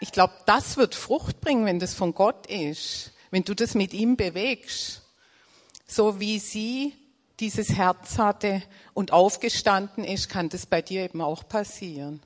ich 0.00 0.12
glaube, 0.12 0.34
das 0.46 0.76
wird 0.76 0.94
Frucht 0.94 1.40
bringen, 1.40 1.66
wenn 1.66 1.80
das 1.80 1.94
von 1.94 2.14
Gott 2.14 2.46
ist, 2.46 3.12
wenn 3.30 3.44
du 3.44 3.54
das 3.54 3.74
mit 3.74 3.92
ihm 3.92 4.16
bewegst. 4.16 5.02
So 5.86 6.20
wie 6.20 6.38
sie 6.38 6.94
dieses 7.40 7.70
Herz 7.70 8.18
hatte 8.18 8.62
und 8.94 9.12
aufgestanden 9.12 10.04
ist, 10.04 10.28
kann 10.28 10.48
das 10.48 10.66
bei 10.66 10.82
dir 10.82 11.04
eben 11.04 11.20
auch 11.20 11.48
passieren. 11.48 12.20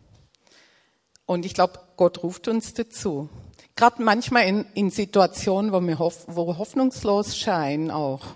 Und 1.26 1.47
ich 1.47 1.55
glaube, 1.55 1.81
Gott 1.97 2.23
ruft 2.23 2.49
uns 2.49 2.75
dazu. 2.75 3.29
Gerade 3.76 4.02
manchmal 4.02 4.47
in, 4.47 4.67
in 4.75 4.91
Situationen, 4.91 5.73
wo 5.73 5.81
wir 5.81 5.99
hoff, 5.99 6.25
wo 6.26 6.59
hoffnungslos 6.59 7.38
scheinen 7.38 7.91
auch. 7.91 8.35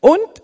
Und 0.00 0.42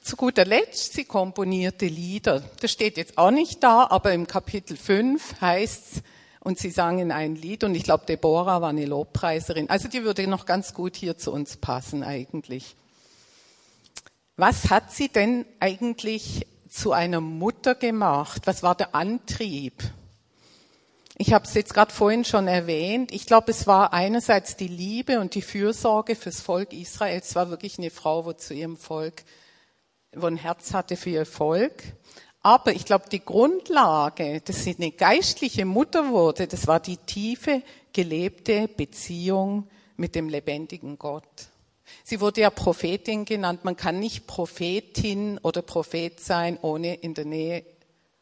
zu 0.00 0.16
guter 0.16 0.44
Letzt, 0.44 0.92
sie 0.92 1.04
komponierte 1.04 1.86
Lieder. 1.86 2.42
Das 2.60 2.70
steht 2.70 2.96
jetzt 2.98 3.18
auch 3.18 3.30
nicht 3.30 3.62
da, 3.62 3.86
aber 3.88 4.12
im 4.12 4.26
Kapitel 4.26 4.76
5 4.76 5.40
heißt's, 5.40 6.02
und 6.44 6.58
sie 6.58 6.70
sangen 6.70 7.10
ein 7.10 7.34
Lied 7.34 7.64
und 7.64 7.74
ich 7.74 7.82
glaube, 7.82 8.04
Deborah 8.06 8.60
war 8.60 8.68
eine 8.68 8.84
Lobpreiserin. 8.84 9.70
Also 9.70 9.88
die 9.88 10.04
würde 10.04 10.26
noch 10.28 10.46
ganz 10.46 10.74
gut 10.74 10.94
hier 10.94 11.18
zu 11.18 11.32
uns 11.32 11.56
passen 11.56 12.04
eigentlich. 12.04 12.76
Was 14.36 14.70
hat 14.70 14.92
sie 14.92 15.08
denn 15.08 15.46
eigentlich 15.58 16.46
zu 16.68 16.92
einer 16.92 17.20
Mutter 17.20 17.74
gemacht? 17.74 18.42
Was 18.44 18.62
war 18.62 18.74
der 18.74 18.94
Antrieb? 18.94 19.82
Ich 21.16 21.32
habe 21.32 21.46
es 21.46 21.54
jetzt 21.54 21.72
gerade 21.72 21.92
vorhin 21.92 22.24
schon 22.24 22.46
erwähnt. 22.46 23.12
Ich 23.12 23.26
glaube, 23.26 23.52
es 23.52 23.66
war 23.66 23.94
einerseits 23.94 24.56
die 24.56 24.68
Liebe 24.68 25.20
und 25.20 25.34
die 25.34 25.42
Fürsorge 25.42 26.14
fürs 26.14 26.40
Volk 26.40 26.72
Israel. 26.72 27.20
Es 27.22 27.34
war 27.36 27.48
wirklich 27.48 27.78
eine 27.78 27.90
Frau, 27.90 28.26
wo 28.26 28.32
zu 28.32 28.52
ihrem 28.52 28.76
Volk, 28.76 29.22
wo 30.12 30.26
ein 30.26 30.36
Herz 30.36 30.74
hatte 30.74 30.96
für 30.96 31.10
ihr 31.10 31.26
Volk. 31.26 31.84
Aber 32.44 32.74
ich 32.74 32.84
glaube, 32.84 33.08
die 33.10 33.24
Grundlage, 33.24 34.42
dass 34.42 34.64
sie 34.64 34.76
eine 34.76 34.90
geistliche 34.90 35.64
Mutter 35.64 36.10
wurde, 36.10 36.46
das 36.46 36.66
war 36.66 36.78
die 36.78 36.98
tiefe, 36.98 37.62
gelebte 37.94 38.68
Beziehung 38.68 39.66
mit 39.96 40.14
dem 40.14 40.28
lebendigen 40.28 40.98
Gott. 40.98 41.48
Sie 42.04 42.20
wurde 42.20 42.42
ja 42.42 42.50
Prophetin 42.50 43.24
genannt. 43.24 43.64
Man 43.64 43.76
kann 43.76 43.98
nicht 43.98 44.26
Prophetin 44.26 45.38
oder 45.38 45.62
Prophet 45.62 46.20
sein, 46.20 46.58
ohne 46.60 46.96
in 46.96 47.14
der 47.14 47.24
Nähe 47.24 47.64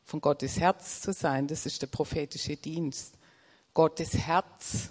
von 0.04 0.20
Gottes 0.20 0.60
Herz 0.60 1.00
zu 1.00 1.12
sein. 1.12 1.48
Das 1.48 1.66
ist 1.66 1.82
der 1.82 1.88
prophetische 1.88 2.56
Dienst. 2.56 3.14
Gottes 3.74 4.14
Herz 4.16 4.90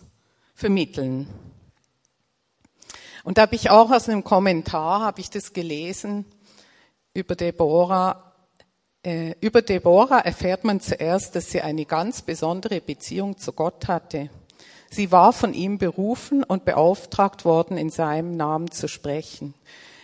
vermitteln. 0.55 1.29
Und 3.23 3.37
da 3.37 3.43
habe 3.43 3.55
ich 3.55 3.69
auch 3.69 3.91
aus 3.91 4.09
einem 4.09 4.25
Kommentar, 4.25 4.99
habe 4.99 5.21
ich 5.21 5.29
das 5.29 5.53
gelesen 5.53 6.25
über 7.13 7.35
Deborah, 7.35 8.30
über 9.03 9.61
Deborah 9.63 10.19
erfährt 10.19 10.63
man 10.63 10.79
zuerst, 10.79 11.35
dass 11.35 11.49
sie 11.49 11.61
eine 11.61 11.85
ganz 11.85 12.21
besondere 12.21 12.81
Beziehung 12.81 13.37
zu 13.37 13.51
Gott 13.51 13.87
hatte. 13.87 14.29
Sie 14.91 15.11
war 15.11 15.33
von 15.33 15.53
ihm 15.53 15.77
berufen 15.77 16.43
und 16.43 16.65
beauftragt 16.65 17.45
worden, 17.45 17.77
in 17.77 17.89
seinem 17.89 18.35
Namen 18.37 18.69
zu 18.71 18.87
sprechen. 18.87 19.53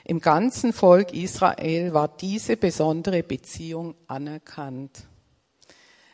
Im 0.03 0.21
ganzen 0.21 0.71
Volk 0.71 1.13
Israel 1.13 1.93
war 1.93 2.07
diese 2.07 2.55
besondere 2.55 3.21
Beziehung 3.21 3.93
anerkannt. 4.07 5.03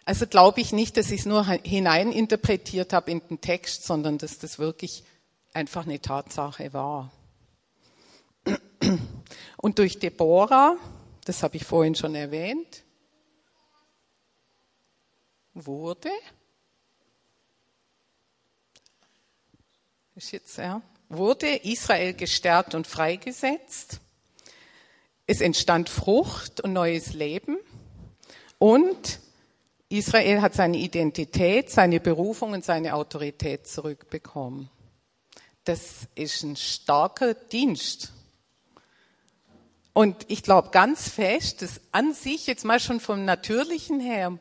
Also 0.04 0.26
glaube 0.26 0.60
ich 0.60 0.74
nicht, 0.74 0.98
dass 0.98 1.12
ich 1.12 1.22
es 1.22 1.26
nur 1.26 1.46
hineininterpretiert 1.46 2.92
habe 2.92 3.12
in 3.12 3.22
den 3.30 3.40
Text, 3.40 3.86
sondern 3.86 4.18
dass 4.18 4.40
das 4.40 4.60
wirklich 4.60 5.04
einfach 5.54 5.86
eine 5.86 6.02
Tatsache 6.02 6.74
war. 6.74 7.12
Und 9.58 9.80
durch 9.80 10.00
Deborah 10.00 10.76
das 11.26 11.44
habe 11.44 11.58
ich 11.58 11.66
vorhin 11.66 11.96
schon 11.96 12.16
erwähnt, 12.16 12.84
wurde, 15.54 16.12
ist 20.16 20.32
jetzt, 20.32 20.58
ja, 20.58 20.82
wurde 21.10 21.48
Israel 21.48 22.14
gestärkt 22.14 22.76
und 22.76 22.88
freigesetzt. 22.88 24.00
Es 25.26 25.42
entstand 25.42 25.90
Frucht 25.90 26.62
und 26.62 26.74
neues 26.74 27.14
Leben. 27.14 27.58
Und 28.60 29.20
Israel 29.90 30.42
hat 30.42 30.54
seine 30.54 30.78
Identität, 30.78 31.70
seine 31.70 32.00
Berufung 32.00 32.54
und 32.54 32.64
seine 32.64 32.96
Autorität 32.96 33.68
zurückbekommen. 33.68 34.70
Das 35.66 36.08
ist 36.16 36.44
ein 36.44 36.56
starker 36.56 37.34
Dienst. 37.34 38.13
Und 39.94 40.26
ich 40.28 40.42
glaube 40.42 40.70
ganz 40.72 41.08
fest, 41.08 41.62
dass 41.62 41.80
an 41.92 42.14
sich, 42.14 42.48
jetzt 42.48 42.66
mal 42.66 42.80
schon 42.80 43.00
vom 43.00 43.26
Natürlichen 43.26 44.00
her, 44.00 44.40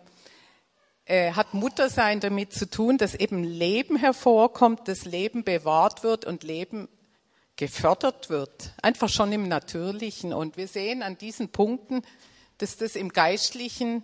äh, 1.05 1.33
hat 1.33 1.53
Muttersein 1.53 2.21
damit 2.21 2.55
zu 2.55 2.69
tun, 2.69 2.97
dass 2.97 3.15
eben 3.15 3.45
Leben 3.45 3.97
hervorkommt, 3.97 4.89
dass 4.89 5.05
Leben 5.05 5.45
bewahrt 5.45 6.03
wird 6.03 6.25
und 6.25 6.43
Leben 6.43 6.89
gefördert 7.57 8.31
wird. 8.31 8.73
Einfach 8.81 9.11
schon 9.11 9.31
im 9.31 9.47
Natürlichen. 9.47 10.33
Und 10.33 10.57
wir 10.57 10.69
sehen 10.69 11.03
an 11.03 11.19
diesen 11.19 11.51
Punkten, 11.51 12.03
dass 12.57 12.79
das 12.79 12.97
im 12.97 13.11
Geistlichen, 13.11 14.03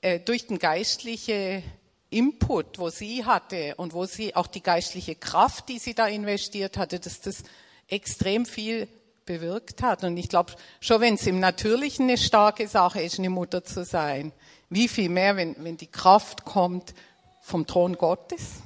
äh, 0.00 0.20
durch 0.20 0.46
den 0.46 0.58
geistlichen 0.58 1.62
Input, 2.08 2.78
wo 2.78 2.88
sie 2.88 3.26
hatte 3.26 3.74
und 3.76 3.92
wo 3.92 4.06
sie 4.06 4.34
auch 4.36 4.46
die 4.46 4.62
geistliche 4.62 5.16
Kraft, 5.16 5.68
die 5.68 5.78
sie 5.78 5.94
da 5.94 6.06
investiert 6.06 6.78
hatte, 6.78 6.98
dass 6.98 7.20
das 7.20 7.42
extrem 7.88 8.46
viel 8.46 8.88
bewirkt 9.26 9.82
hat. 9.82 10.04
Und 10.04 10.16
ich 10.16 10.28
glaube, 10.28 10.54
schon 10.80 11.00
wenn 11.00 11.14
es 11.14 11.26
im 11.26 11.40
Natürlichen 11.40 12.08
eine 12.08 12.16
starke 12.16 12.68
Sache 12.68 13.02
ist, 13.02 13.18
eine 13.18 13.28
Mutter 13.28 13.64
zu 13.64 13.84
sein, 13.84 14.32
wie 14.70 14.88
viel 14.88 15.08
mehr, 15.08 15.36
wenn, 15.36 15.56
wenn 15.62 15.76
die 15.76 15.86
Kraft 15.86 16.44
kommt 16.44 16.94
vom 17.42 17.66
Thron 17.66 17.96
Gottes? 17.96 18.62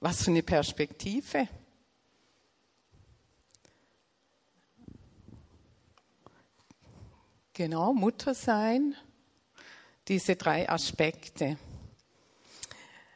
Was 0.00 0.22
für 0.22 0.30
eine 0.30 0.42
Perspektive. 0.42 1.48
Genau, 7.54 7.92
Mutter 7.92 8.34
sein, 8.34 8.94
diese 10.08 10.36
drei 10.36 10.68
Aspekte. 10.68 11.56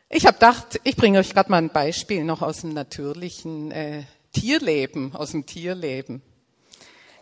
Ich 0.08 0.24
habe 0.26 0.34
gedacht, 0.34 0.80
ich 0.84 0.96
bringe 0.96 1.18
euch 1.18 1.34
gerade 1.34 1.50
mal 1.50 1.58
ein 1.58 1.70
Beispiel 1.70 2.24
noch 2.24 2.40
aus 2.40 2.60
dem 2.60 2.72
natürlichen 2.72 3.72
äh, 3.72 4.04
Tierleben, 4.38 5.16
aus 5.16 5.32
dem 5.32 5.46
Tierleben. 5.46 6.22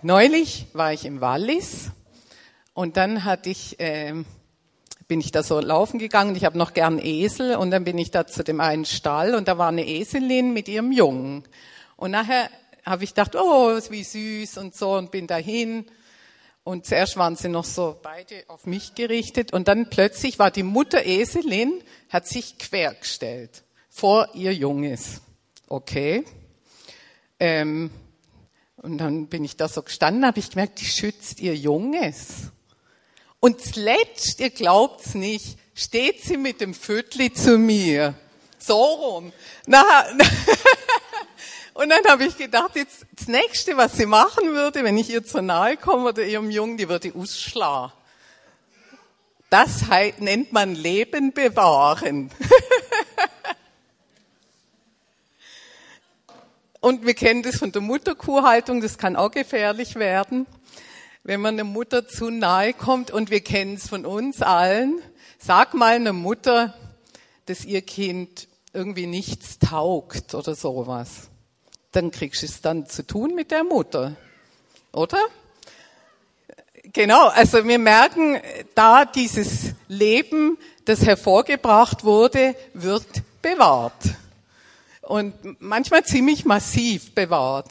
Neulich 0.03 0.67
war 0.75 0.93
ich 0.93 1.07
im 1.07 1.23
Wallis 1.23 1.91
und 2.75 2.99
dann 2.99 3.25
hatte 3.25 3.49
ich, 3.49 3.81
äh, 3.81 4.13
bin 5.09 5.21
ich 5.21 5.33
da 5.33 5.43
so 5.43 5.59
laufen 5.59 5.99
gegangen. 5.99 6.37
Ich 6.37 6.45
habe 6.45 6.59
noch 6.59 6.75
gern 6.75 6.99
Esel 6.99 7.57
und 7.57 7.71
dann 7.71 7.85
bin 7.85 7.97
ich 7.97 8.11
da 8.11 8.27
zu 8.27 8.45
dem 8.45 8.61
einen 8.61 8.85
Stall 8.85 9.35
und 9.35 9.49
da 9.49 9.57
war 9.57 9.69
eine 9.69 9.87
Eselin 9.87 10.53
mit 10.53 10.69
ihrem 10.69 10.93
Jungen. 10.93 11.45
Und 11.97 12.11
nachher 12.11 12.51
habe 12.85 13.05
ich 13.05 13.11
gedacht, 13.11 13.35
oh, 13.35 13.71
wie 13.89 14.05
süß 14.05 14.59
und 14.59 14.75
so 14.75 14.93
und 14.93 15.11
bin 15.11 15.27
dahin. 15.27 15.87
Und 16.65 16.85
zuerst 16.85 17.17
waren 17.17 17.37
sie 17.37 17.49
noch 17.49 17.65
so 17.65 17.99
beide 18.03 18.45
auf 18.49 18.67
mich 18.67 18.95
gerichtet 18.95 19.55
und 19.55 19.69
dann 19.69 19.89
plötzlich 19.89 20.39
war 20.39 20.51
die 20.51 20.65
Mutter 20.65 21.07
Eselin, 21.07 21.83
hat 22.11 22.27
sich 22.27 22.59
quergestellt 22.59 23.65
vor 23.89 24.29
ihr 24.35 24.53
Junges. 24.53 25.23
Okay. 25.67 26.27
Ähm, 27.38 27.90
und 28.76 28.99
dann 28.99 29.26
bin 29.26 29.45
ich 29.45 29.57
da 29.57 29.69
so 29.69 29.83
gestanden, 29.83 30.25
habe 30.25 30.38
ich 30.38 30.50
gemerkt, 30.50 30.81
die 30.81 30.87
schützt 30.87 31.40
ihr 31.40 31.57
Junges. 31.57 32.52
Und 33.40 33.61
zuletzt, 33.61 34.40
ihr 34.40 34.50
glaubt's 34.50 35.14
nicht, 35.14 35.59
steht 35.75 36.23
sie 36.23 36.37
mit 36.37 36.61
dem 36.61 36.75
Vötli 36.75 37.33
zu 37.33 37.59
mir. 37.59 38.14
So 38.59 38.76
rum. 38.76 39.33
Na, 39.66 39.83
und 41.75 41.90
dann 41.90 42.05
habe 42.09 42.25
ich 42.25 42.37
gedacht, 42.37 42.75
jetzt 42.75 43.07
das 43.14 43.28
nächste, 43.28 43.76
was 43.76 43.97
sie 43.97 44.07
machen 44.07 44.49
würde, 44.52 44.83
wenn 44.85 44.97
ich 44.97 45.11
ihr 45.11 45.25
zu 45.25 45.43
nahe 45.43 45.76
komme 45.76 46.09
oder 46.09 46.25
ihrem 46.25 46.50
Jungen, 46.50 46.76
die 46.76 46.88
würde 46.88 47.12
ausschlagen. 47.14 47.93
Das 49.50 49.83
nennt 50.19 50.52
man 50.52 50.75
Leben 50.75 51.33
bewahren. 51.33 52.30
Und 56.87 57.05
wir 57.05 57.15
kennen 57.15 57.43
das 57.43 57.57
von 57.57 57.73
der 57.73 57.83
Mutterkuhhaltung, 57.83 58.81
das 58.81 58.97
kann 58.97 59.17
auch 59.17 59.33
gefährlich 59.33 59.97
werden 59.97 60.47
wenn 61.27 61.41
man 61.41 61.55
einer 61.55 61.65
Mutter 61.65 62.07
zu 62.07 62.31
nahe 62.31 62.73
kommt 62.73 63.11
und 63.11 63.31
wir 63.31 63.41
kennen 63.41 63.75
es 63.75 63.89
von 63.89 64.07
uns 64.07 64.43
allen. 64.43 65.03
Sag 65.39 65.75
mal 65.75 65.97
einer 65.97 66.13
Mutter, 66.13 66.73
dass 67.47 67.65
ihr 67.65 67.83
Kind 67.83 68.47
irgendwie 68.73 69.07
nichts 69.07 69.59
taugt 69.59 70.37
oder 70.37 70.55
sowas. 70.55 71.29
Dann 71.91 72.13
kriegst 72.13 72.43
du 72.43 72.47
es 72.47 72.61
dann 72.61 72.87
zu 72.87 73.05
tun 73.05 73.35
mit 73.35 73.51
der 73.51 73.65
Mutter. 73.65 74.15
Oder? 74.93 75.19
Genau, 76.93 77.27
also 77.27 77.67
wir 77.67 77.81
merken, 77.81 78.41
da 78.77 79.05
dieses 79.05 79.73
Leben, 79.89 80.57
das 80.85 81.05
hervorgebracht 81.05 82.05
wurde, 82.05 82.55
wird 82.73 83.07
bewahrt. 83.43 84.15
Und 85.06 85.60
manchmal 85.60 86.04
ziemlich 86.04 86.45
massiv 86.45 87.14
bewahrt. 87.14 87.71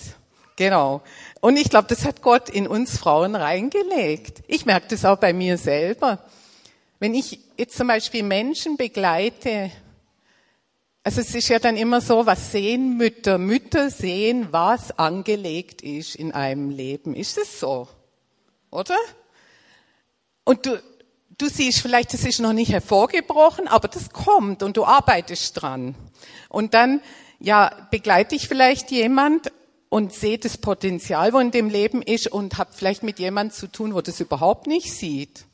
Genau. 0.56 1.02
Und 1.42 1.58
ich 1.58 1.70
glaube, 1.70 1.90
das 1.90 2.06
hat 2.06 2.22
Gott 2.22 2.50
in 2.50 2.66
uns 2.66 2.98
Frauen 2.98 3.36
reingelegt. 3.36 4.42
Ich 4.48 4.66
merke 4.66 4.88
das 4.88 5.04
auch 5.04 5.18
bei 5.18 5.34
mir 5.34 5.58
selber. 5.58 6.24
Wenn 7.00 7.14
ich 7.14 7.40
jetzt 7.58 7.76
zum 7.76 7.88
Beispiel 7.88 8.24
Menschen 8.24 8.78
begleite, 8.78 9.70
also 11.04 11.20
es 11.20 11.36
ist 11.36 11.50
ja 11.50 11.60
dann 11.60 11.76
immer 11.76 12.00
so, 12.00 12.26
was 12.26 12.54
sehen 12.54 12.96
Mütter? 12.96 13.38
Mütter 13.38 13.90
sehen, 13.90 14.48
was 14.52 14.98
angelegt 14.98 15.82
ist 15.82 16.16
in 16.16 16.32
einem 16.32 16.70
Leben. 16.70 17.16
Ist 17.16 17.38
es 17.38 17.60
so? 17.60 17.90
Oder? 18.72 18.98
Und 20.46 20.66
du, 20.66 20.82
du 21.38 21.50
siehst 21.50 21.82
vielleicht, 21.82 22.14
das 22.14 22.24
ist 22.24 22.40
noch 22.40 22.54
nicht 22.54 22.72
hervorgebrochen, 22.72 23.68
aber 23.68 23.90
das 23.90 24.12
kommt 24.12 24.64
und 24.64 24.78
du 24.78 24.86
arbeitest 24.86 25.62
dran. 25.62 25.96
Und 26.48 26.74
dann, 26.74 27.02
ja, 27.46 27.70
begleite 27.92 28.34
ich 28.34 28.48
vielleicht 28.48 28.90
jemand 28.90 29.52
und 29.90 30.12
sehe 30.12 30.40
das 30.40 30.58
Potenzial, 30.58 31.32
wo 31.32 31.38
in 31.38 31.52
dem 31.52 31.70
Leben 31.70 32.02
ist 32.02 32.26
und 32.26 32.58
habe 32.58 32.72
vielleicht 32.74 33.04
mit 33.04 33.20
jemand 33.20 33.54
zu 33.54 33.68
tun, 33.68 33.94
wo 33.94 34.02
das 34.02 34.20
überhaupt 34.20 34.66
nicht 34.66 34.92
sieht. 34.92 35.46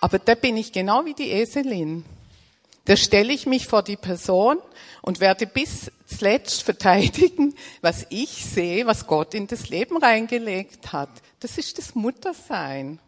Aber 0.00 0.18
da 0.18 0.34
bin 0.34 0.56
ich 0.56 0.72
genau 0.72 1.04
wie 1.04 1.14
die 1.14 1.30
Eselin. 1.30 2.04
Da 2.86 2.96
stelle 2.96 3.32
ich 3.32 3.46
mich 3.46 3.68
vor 3.68 3.84
die 3.84 3.96
Person 3.96 4.58
und 5.02 5.20
werde 5.20 5.46
bis 5.46 5.92
zuletzt 6.04 6.64
verteidigen, 6.64 7.54
was 7.80 8.04
ich 8.10 8.44
sehe, 8.44 8.84
was 8.84 9.06
Gott 9.06 9.34
in 9.34 9.46
das 9.46 9.68
Leben 9.68 9.98
reingelegt 9.98 10.92
hat. 10.92 11.10
Das 11.38 11.58
ist 11.58 11.78
das 11.78 11.94
Muttersein. 11.94 12.98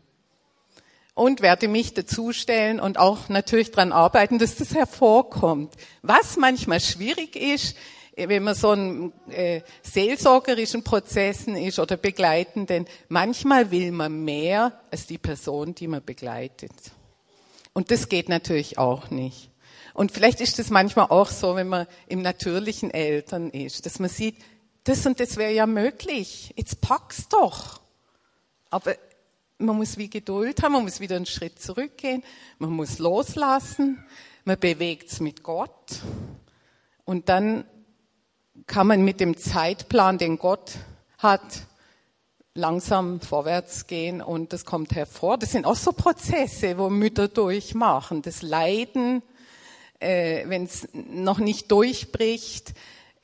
Und 1.15 1.43
werde 1.43 1.69
mich 1.69 1.95
dazustellen 1.95 2.81
und 2.81 2.99
auch 2.99 3.29
natürlich 3.29 3.71
dran 3.71 3.93
arbeiten, 3.93 4.41
dass 4.41 4.57
das 4.57 4.75
hervorkommt. 4.75 5.73
Was 6.03 6.37
manchmal 6.37 6.81
schwierig 6.81 7.37
ist, 7.37 7.77
wenn 8.17 8.43
man 8.43 8.55
so 8.55 8.73
ein 8.73 9.13
äh, 9.31 9.61
seelsorgerischen 9.83 10.83
Prozessen 10.83 11.57
ist 11.57 11.79
oder 11.79 11.97
begleiten, 11.97 12.67
denn 12.67 12.87
manchmal 13.09 13.71
will 13.71 13.93
man 13.93 14.25
mehr 14.25 14.81
als 14.91 15.07
die 15.07 15.19
Person, 15.19 15.75
die 15.75 15.89
man 15.89 16.05
begleitet. 16.05 16.73
Und 17.73 17.91
das 17.91 18.09
geht 18.09 18.29
natürlich 18.29 18.79
auch 18.79 19.11
nicht. 19.11 19.51
Und 19.95 20.13
vielleicht 20.13 20.41
ist 20.41 20.59
es 20.59 20.71
manchmal 20.71 21.07
auch 21.11 21.31
so, 21.31 21.55
wenn 21.57 21.69
man 21.69 21.87
im 22.09 22.23
natürlichen 22.23 22.91
Eltern 22.91 23.51
ist, 23.51 23.87
dass 23.87 23.99
man 23.99 24.11
sieht, 24.11 24.37
das 24.85 25.07
und 25.07 25.19
das 25.19 25.37
wäre 25.37 25.53
ja 25.53 25.67
möglich. 25.67 26.53
Jetzt 26.57 26.81
pack's 26.81 27.29
doch. 27.29 27.81
Aber 28.71 28.97
man 29.65 29.77
muss 29.77 29.99
wie 29.99 30.11
Geduld 30.11 30.63
haben, 30.63 30.73
man 30.73 30.85
muss 30.85 31.01
wieder 31.01 31.17
einen 31.17 31.27
Schritt 31.27 31.61
zurückgehen, 31.61 32.23
man 32.59 32.71
muss 32.71 32.99
loslassen, 32.99 34.05
man 34.45 34.59
bewegt's 34.59 35.21
mit 35.21 35.43
Gott. 35.43 36.01
Und 37.05 37.29
dann 37.29 37.65
kann 38.67 38.87
man 38.87 39.05
mit 39.05 39.21
dem 39.21 39.37
Zeitplan, 39.37 40.19
den 40.19 40.39
Gott 40.39 40.73
hat, 41.19 41.67
langsam 42.55 43.21
vorwärts 43.21 43.89
gehen 43.89 44.23
und 44.23 44.53
das 44.53 44.65
kommt 44.65 44.95
hervor. 44.95 45.39
Das 45.39 45.53
sind 45.53 45.67
auch 45.67 45.75
so 45.75 45.93
Prozesse, 45.93 46.79
wo 46.79 46.89
Mütter 46.89 47.27
durchmachen. 47.27 48.23
Das 48.23 48.43
Leiden, 48.43 49.23
äh, 49.99 50.49
wenn 50.49 50.65
es 50.65 50.89
noch 50.93 51.39
nicht 51.39 51.73
durchbricht, 51.73 52.75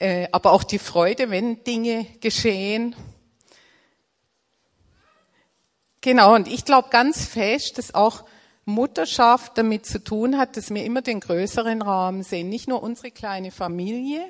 äh, 0.00 0.26
aber 0.32 0.52
auch 0.52 0.64
die 0.64 0.80
Freude, 0.80 1.30
wenn 1.30 1.62
Dinge 1.62 2.06
geschehen. 2.20 2.96
Genau, 6.00 6.34
und 6.34 6.48
ich 6.48 6.64
glaube 6.64 6.88
ganz 6.90 7.26
fest, 7.26 7.78
dass 7.78 7.94
auch 7.94 8.24
Mutterschaft 8.64 9.58
damit 9.58 9.86
zu 9.86 10.02
tun 10.02 10.38
hat, 10.38 10.56
dass 10.56 10.72
wir 10.72 10.84
immer 10.84 11.02
den 11.02 11.20
größeren 11.20 11.82
Rahmen 11.82 12.22
sehen. 12.22 12.48
Nicht 12.48 12.68
nur 12.68 12.82
unsere 12.82 13.10
kleine 13.10 13.50
Familie, 13.50 14.24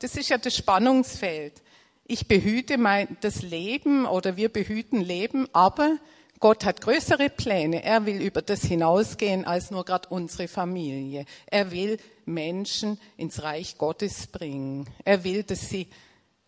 das 0.00 0.16
ist 0.16 0.30
ja 0.30 0.38
das 0.38 0.56
Spannungsfeld. 0.56 1.62
Ich 2.04 2.26
behüte 2.26 2.76
mein, 2.76 3.16
das 3.20 3.42
Leben 3.42 4.06
oder 4.06 4.36
wir 4.36 4.48
behüten 4.48 5.00
Leben, 5.00 5.46
aber 5.52 5.96
Gott 6.40 6.64
hat 6.64 6.80
größere 6.80 7.30
Pläne. 7.30 7.84
Er 7.84 8.04
will 8.04 8.20
über 8.20 8.42
das 8.42 8.62
hinausgehen 8.62 9.44
als 9.44 9.70
nur 9.70 9.84
gerade 9.84 10.08
unsere 10.08 10.48
Familie. 10.48 11.24
Er 11.46 11.70
will 11.70 11.98
Menschen 12.24 12.98
ins 13.16 13.44
Reich 13.44 13.78
Gottes 13.78 14.26
bringen. 14.26 14.88
Er 15.04 15.22
will, 15.22 15.44
dass 15.44 15.68
sie 15.68 15.86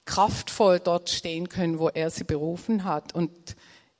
kraftvoll 0.04 0.80
dort 0.80 1.10
stehen 1.10 1.48
können, 1.48 1.78
wo 1.78 1.88
er 1.88 2.10
sie 2.10 2.24
berufen 2.24 2.82
hat. 2.82 3.14
Und 3.14 3.30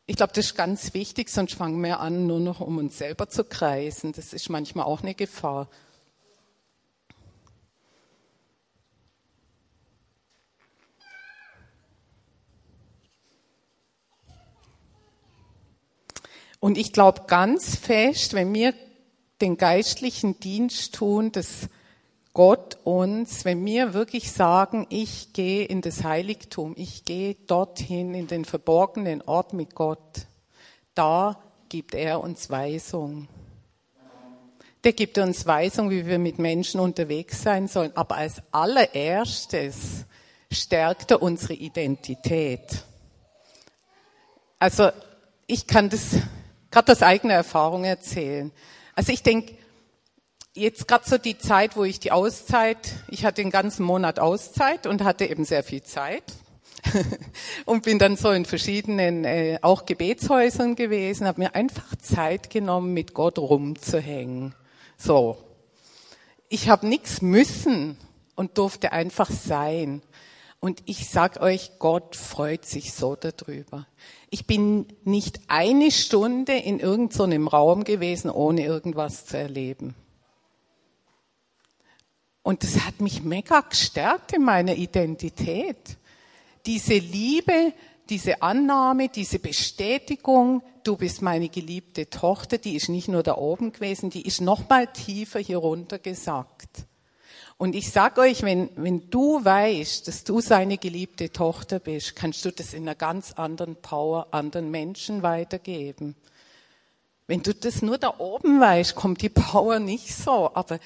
Ich 0.07 0.17
glaube, 0.17 0.35
das 0.35 0.47
ist 0.47 0.55
ganz 0.55 0.93
wichtig, 0.93 1.31
sonst 1.31 1.55
fangen 1.55 1.83
wir 1.83 2.01
an, 2.01 2.27
nur 2.27 2.39
noch 2.39 2.61
um 2.61 2.77
uns 2.77 2.99
selber 2.99 3.29
zu 3.31 3.43
kreisen. 3.43 4.13
Das 4.13 4.35
ist 4.35 4.51
manchmal 4.51 4.85
auch 4.85 5.03
eine 5.03 5.15
Gefahr. 5.15 5.71
Und 16.61 16.77
ich 16.77 16.93
glaube 16.93 17.25
ganz 17.27 17.77
fest, 17.77 18.35
wenn 18.35 18.53
wir 18.53 18.75
den 19.41 19.57
geistlichen 19.57 20.39
Dienst 20.39 20.95
tun, 20.95 21.33
dass 21.33 21.69
Gott 22.35 22.79
uns, 22.83 23.45
wenn 23.45 23.65
wir 23.65 23.95
wirklich 23.95 24.33
sagen, 24.33 24.89
ich 24.91 25.33
gehe 25.33 25.65
in 25.65 25.83
das 25.83 26.03
Heiligtum, 26.03 26.75
ich 26.77 27.05
gehe 27.05 27.37
dorthin 27.47 28.13
in 28.13 28.27
den 28.27 28.45
verborgenen 28.45 29.23
Ort 29.23 29.53
mit 29.53 29.77
Gott, 29.77 30.27
da 30.97 31.39
gibt 31.69 31.95
er 31.95 32.21
uns 32.21 32.51
Weisung. 32.51 33.29
Der 34.83 34.93
gibt 34.93 35.17
uns 35.17 35.47
Weisung, 35.47 35.91
wie 35.91 36.07
wir 36.07 36.19
mit 36.19 36.41
Menschen 36.41 36.81
unterwegs 36.81 37.41
sein 37.41 37.69
sollen. 37.69 37.93
Aber 37.95 38.17
als 38.17 38.43
allererstes 38.51 40.05
stärkt 40.51 41.13
er 41.13 41.23
unsere 41.23 41.55
Identität. 41.55 42.85
Also 44.59 44.91
ich 45.47 45.69
kann 45.69 45.89
das 45.89 46.17
gerade 46.71 46.93
aus 46.93 47.03
eigener 47.03 47.35
Erfahrung 47.35 47.85
erzählen. 47.85 48.51
Also 48.95 49.13
ich 49.13 49.23
denke, 49.23 49.55
jetzt 50.55 50.89
gerade 50.89 51.09
so 51.09 51.19
die 51.19 51.37
Zeit, 51.37 51.77
wo 51.77 51.85
ich 51.85 52.01
die 52.01 52.13
Auszeit, 52.13 52.79
ich 53.09 53.25
hatte 53.25 53.43
den 53.43 53.51
ganzen 53.51 53.85
Monat 53.85 54.19
Auszeit 54.19 54.87
und 54.87 55.03
hatte 55.03 55.27
eben 55.27 55.45
sehr 55.45 55.63
viel 55.63 55.83
Zeit 55.83 56.25
und 57.65 57.83
bin 57.83 57.99
dann 57.99 58.17
so 58.17 58.31
in 58.31 58.45
verschiedenen 58.45 59.25
äh, 59.25 59.59
auch 59.63 59.85
Gebetshäusern 59.85 60.77
gewesen, 60.77 61.27
habe 61.27 61.43
mir 61.43 61.55
einfach 61.55 61.97
Zeit 61.97 62.51
genommen, 62.51 62.95
mit 62.95 63.15
Gott 63.15 63.39
rumzuhängen. 63.39 64.55
So, 64.97 65.37
ich 66.49 66.69
habe 66.69 66.87
nichts 66.87 67.21
müssen 67.21 67.97
und 68.37 68.59
durfte 68.59 68.93
einfach 68.93 69.31
sein. 69.31 70.03
Und 70.61 70.83
ich 70.87 71.11
sag 71.11 71.43
euch, 71.43 71.73
Gott 71.79 72.17
freut 72.17 72.65
sich 72.65 72.95
so 72.95 73.17
darüber. 73.17 73.87
Ich 74.31 74.47
bin 74.47 74.87
nicht 75.05 75.41
eine 75.49 75.91
Stunde 75.91 76.55
in 76.55 76.81
irgendeinem 76.81 77.45
so 77.45 77.51
Raum 77.51 77.85
gewesen, 77.85 78.31
ohne 78.31 78.65
irgendwas 78.65 79.27
zu 79.27 79.37
erleben. 79.37 79.95
Und 82.45 82.63
das 82.63 82.85
hat 82.85 83.01
mich 83.01 83.23
mega 83.23 83.63
gestärkt 83.63 84.35
in 84.35 84.45
meiner 84.45 84.75
Identität. 84.75 85.97
Diese 86.67 86.99
Liebe, 86.99 87.73
diese 88.11 88.43
Annahme, 88.43 89.09
diese 89.09 89.39
Bestätigung, 89.39 90.63
du 90.85 90.95
bist 90.97 91.23
meine 91.23 91.49
geliebte 91.49 92.11
Tochter, 92.11 92.59
die 92.59 92.77
ist 92.77 92.91
nicht 92.91 93.09
nur 93.09 93.23
da 93.23 93.39
oben 93.39 93.73
gewesen, 93.73 94.11
die 94.11 94.27
ist 94.27 94.43
noch 94.43 94.69
mal 94.69 94.87
tiefer 94.87 95.41
hier 95.41 95.57
runter 95.57 95.99
gesagt. 95.99 96.85
Und 97.57 97.75
ich 97.75 97.91
sag 97.91 98.19
euch, 98.19 98.43
wenn, 98.43 98.69
wenn 98.77 99.09
du 99.09 99.43
weißt, 99.43 100.07
dass 100.07 100.25
du 100.25 100.43
seine 100.43 100.77
geliebte 100.77 101.33
Tochter 101.33 101.79
bist, 101.79 102.15
kannst 102.15 102.45
du 102.45 102.51
das 102.51 102.75
in 102.75 102.83
einer 102.83 102.95
ganz 102.95 103.33
anderen 103.33 103.77
Power 103.77 104.27
anderen 104.33 104.71
Menschen 104.71 105.23
weitergeben. 105.23 106.15
Wenn 107.27 107.43
du 107.43 107.55
das 107.55 107.81
nur 107.81 107.97
da 107.97 108.19
oben 108.19 108.61
weißt, 108.61 108.95
kommt 108.95 109.23
die 109.23 109.31
Power 109.31 109.79
nicht 109.79 110.15
so, 110.15 110.51
aber 110.53 110.79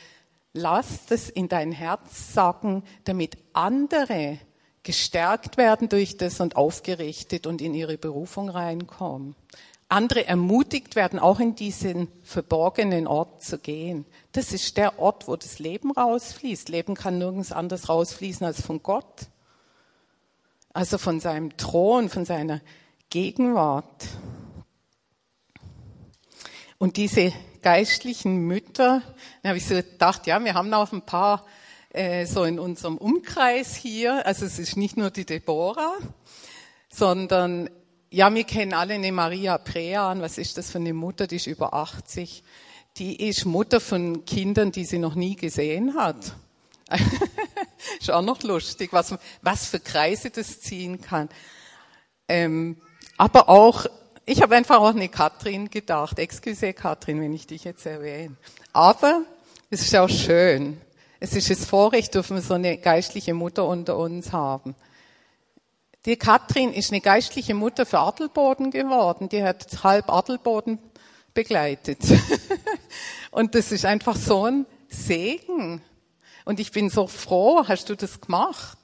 lass 0.59 1.07
das 1.07 1.29
in 1.31 1.49
dein 1.49 1.73
Herz 1.73 2.33
sagen, 2.33 2.83
damit 3.05 3.39
andere 3.53 4.39
gestärkt 4.83 5.57
werden 5.57 5.89
durch 5.89 6.17
das 6.17 6.41
und 6.41 6.57
aufgerichtet 6.57 7.47
und 7.47 7.61
in 7.61 7.75
ihre 7.75 7.99
Berufung 7.99 8.49
reinkommen. 8.49 9.35
Andere 9.91 10.27
ermutigt 10.27 10.97
werden, 10.97 11.19
auch 11.19 11.41
in 11.41 11.55
diesen 11.55 12.09
verborgenen 12.23 13.07
Ort 13.07 13.43
zu 13.43 13.59
gehen. 13.59 14.05
Das 14.33 14.53
ist 14.53 14.77
der 14.77 14.99
Ort, 14.99 15.29
wo 15.29 15.37
das 15.37 15.59
Leben 15.59 15.93
rausfließt. 15.93 16.69
Leben 16.69 16.95
kann 16.95 17.19
nirgends 17.19 17.53
anders 17.53 17.89
rausfließen 17.89 18.47
als 18.47 18.61
von 18.61 18.83
Gott. 18.83 19.29
Also 20.75 20.99
von 20.99 21.21
seinem 21.21 21.57
Thron, 21.57 22.11
von 22.11 22.27
seiner 22.27 22.61
Gegenwart. 23.09 24.07
Und 26.77 26.99
diese 26.99 27.33
geistlichen 27.63 28.39
Mütter, 28.39 29.03
da 29.43 29.49
habe 29.49 29.59
ich 29.59 29.67
so 29.67 29.75
gedacht, 29.75 30.27
ja, 30.27 30.43
wir 30.43 30.55
haben 30.55 30.73
auch 30.75 30.93
ein 30.93 31.03
paar 31.03 31.45
äh, 31.91 32.27
so 32.27 32.45
in 32.45 32.59
unserem 32.59 32.99
Umkreis 32.99 33.75
hier. 33.75 34.27
Also 34.27 34.47
es 34.47 34.59
ist 34.59 34.77
nicht 34.77 34.97
nur 34.97 35.11
die 35.11 35.25
Deborah, 35.25 35.97
sondern 36.89 37.71
ja, 38.11 38.33
wir 38.35 38.45
kennen 38.45 38.73
alle 38.73 38.95
eine 38.95 39.13
Maria 39.13 39.59
Prean. 39.59 40.21
Was 40.21 40.39
ist 40.39 40.59
das 40.59 40.71
für 40.71 40.79
eine 40.79 40.95
Mutter? 40.95 41.27
Die 41.27 41.37
ist 41.37 41.47
über 41.47 41.75
80. 41.75 42.43
Die 42.97 43.29
ist 43.29 43.45
Mutter 43.45 43.81
von 43.81 44.25
Kindern, 44.25 44.73
die 44.73 44.85
sie 44.85 44.99
noch 44.99 45.15
nie 45.15 45.37
gesehen 45.37 45.95
hat. 45.95 46.35
ist 48.01 48.11
auch 48.11 48.23
noch 48.23 48.43
lustig, 48.43 48.93
was, 48.93 49.15
was 49.43 49.67
für 49.67 49.81
Kreise 49.81 50.31
das 50.31 50.61
ziehen 50.61 51.01
kann. 51.01 51.29
Ähm, 52.29 52.81
aber 53.17 53.49
auch 53.49 53.87
ich 54.29 54.43
habe 54.43 54.55
einfach 54.57 54.79
auch 54.79 54.89
eine 54.89 55.09
Katrin 55.09 55.71
gedacht. 55.71 56.19
Excuse 56.19 56.75
Katrin, 56.75 57.19
wenn 57.23 57.33
ich 57.33 57.47
dich 57.47 57.65
jetzt 57.65 57.87
erwähne. 57.87 58.37
Aber 58.75 59.23
es 59.71 59.81
ist 59.81 59.97
auch 59.97 60.11
schön. 60.11 60.79
Es 61.19 61.35
ist 61.35 61.49
das 61.49 61.65
Vorrecht, 61.65 62.15
dürfen 62.15 62.37
wir 62.37 62.43
so 62.43 62.53
eine 62.53 62.77
geistliche 62.77 63.33
Mutter 63.33 63.67
unter 63.67 63.97
uns 63.97 64.33
haben. 64.33 64.75
Die 66.05 66.17
Katrin 66.17 66.75
ist 66.75 66.93
eine 66.93 67.01
geistliche 67.01 67.55
Mutter 67.55 67.87
für 67.87 68.01
Adelboden 68.01 68.71
geworden. 68.71 69.31
Die 69.31 69.43
hat 69.43 69.83
halb 69.83 70.11
Adelboden 70.11 70.79
begleitet. 71.33 72.01
Und 73.31 73.55
das 73.55 73.73
ist 73.73 73.87
einfach 73.87 74.17
so 74.17 74.45
ein 74.45 74.67
Segen. 74.89 75.81
Und 76.45 76.61
ich 76.61 76.71
bin 76.71 76.91
so 76.91 77.07
froh, 77.07 77.65
hast 77.67 77.89
du 77.89 77.97
das 77.97 78.21
gemacht? 78.21 78.79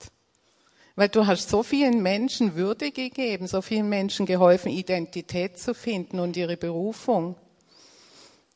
Weil 0.97 1.09
du 1.09 1.27
hast 1.27 1.49
so 1.49 1.63
vielen 1.63 2.03
Menschen 2.03 2.55
Würde 2.55 2.93
gegeben, 2.93 3.49
so 3.49 3.63
vielen 3.63 3.89
Menschen 3.89 4.27
geholfen, 4.27 4.71
Identität 4.71 5.59
zu 5.59 5.75
finden 5.75 6.21
und 6.21 6.37
ihre 6.37 6.57
Berufung. 6.57 7.35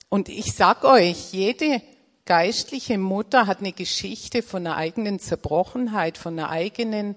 Und 0.08 0.28
ich 0.28 0.54
sag 0.54 0.84
euch, 0.84 1.32
jede 1.32 1.82
geistliche 2.24 2.96
Mutter 2.96 3.46
hat 3.46 3.58
eine 3.58 3.72
Geschichte 3.72 4.42
von 4.42 4.66
einer 4.66 4.76
eigenen 4.76 5.18
Zerbrochenheit, 5.18 6.16
von 6.16 6.38
einer 6.38 6.50
eigenen, 6.50 7.16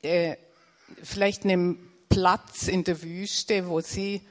äh, 0.00 0.36
vielleicht 1.02 1.44
einem 1.44 1.78
Platz 2.08 2.68
in 2.68 2.84
der 2.84 3.02
Wüste, 3.02 3.68
wo 3.68 3.80
sie 3.80 4.22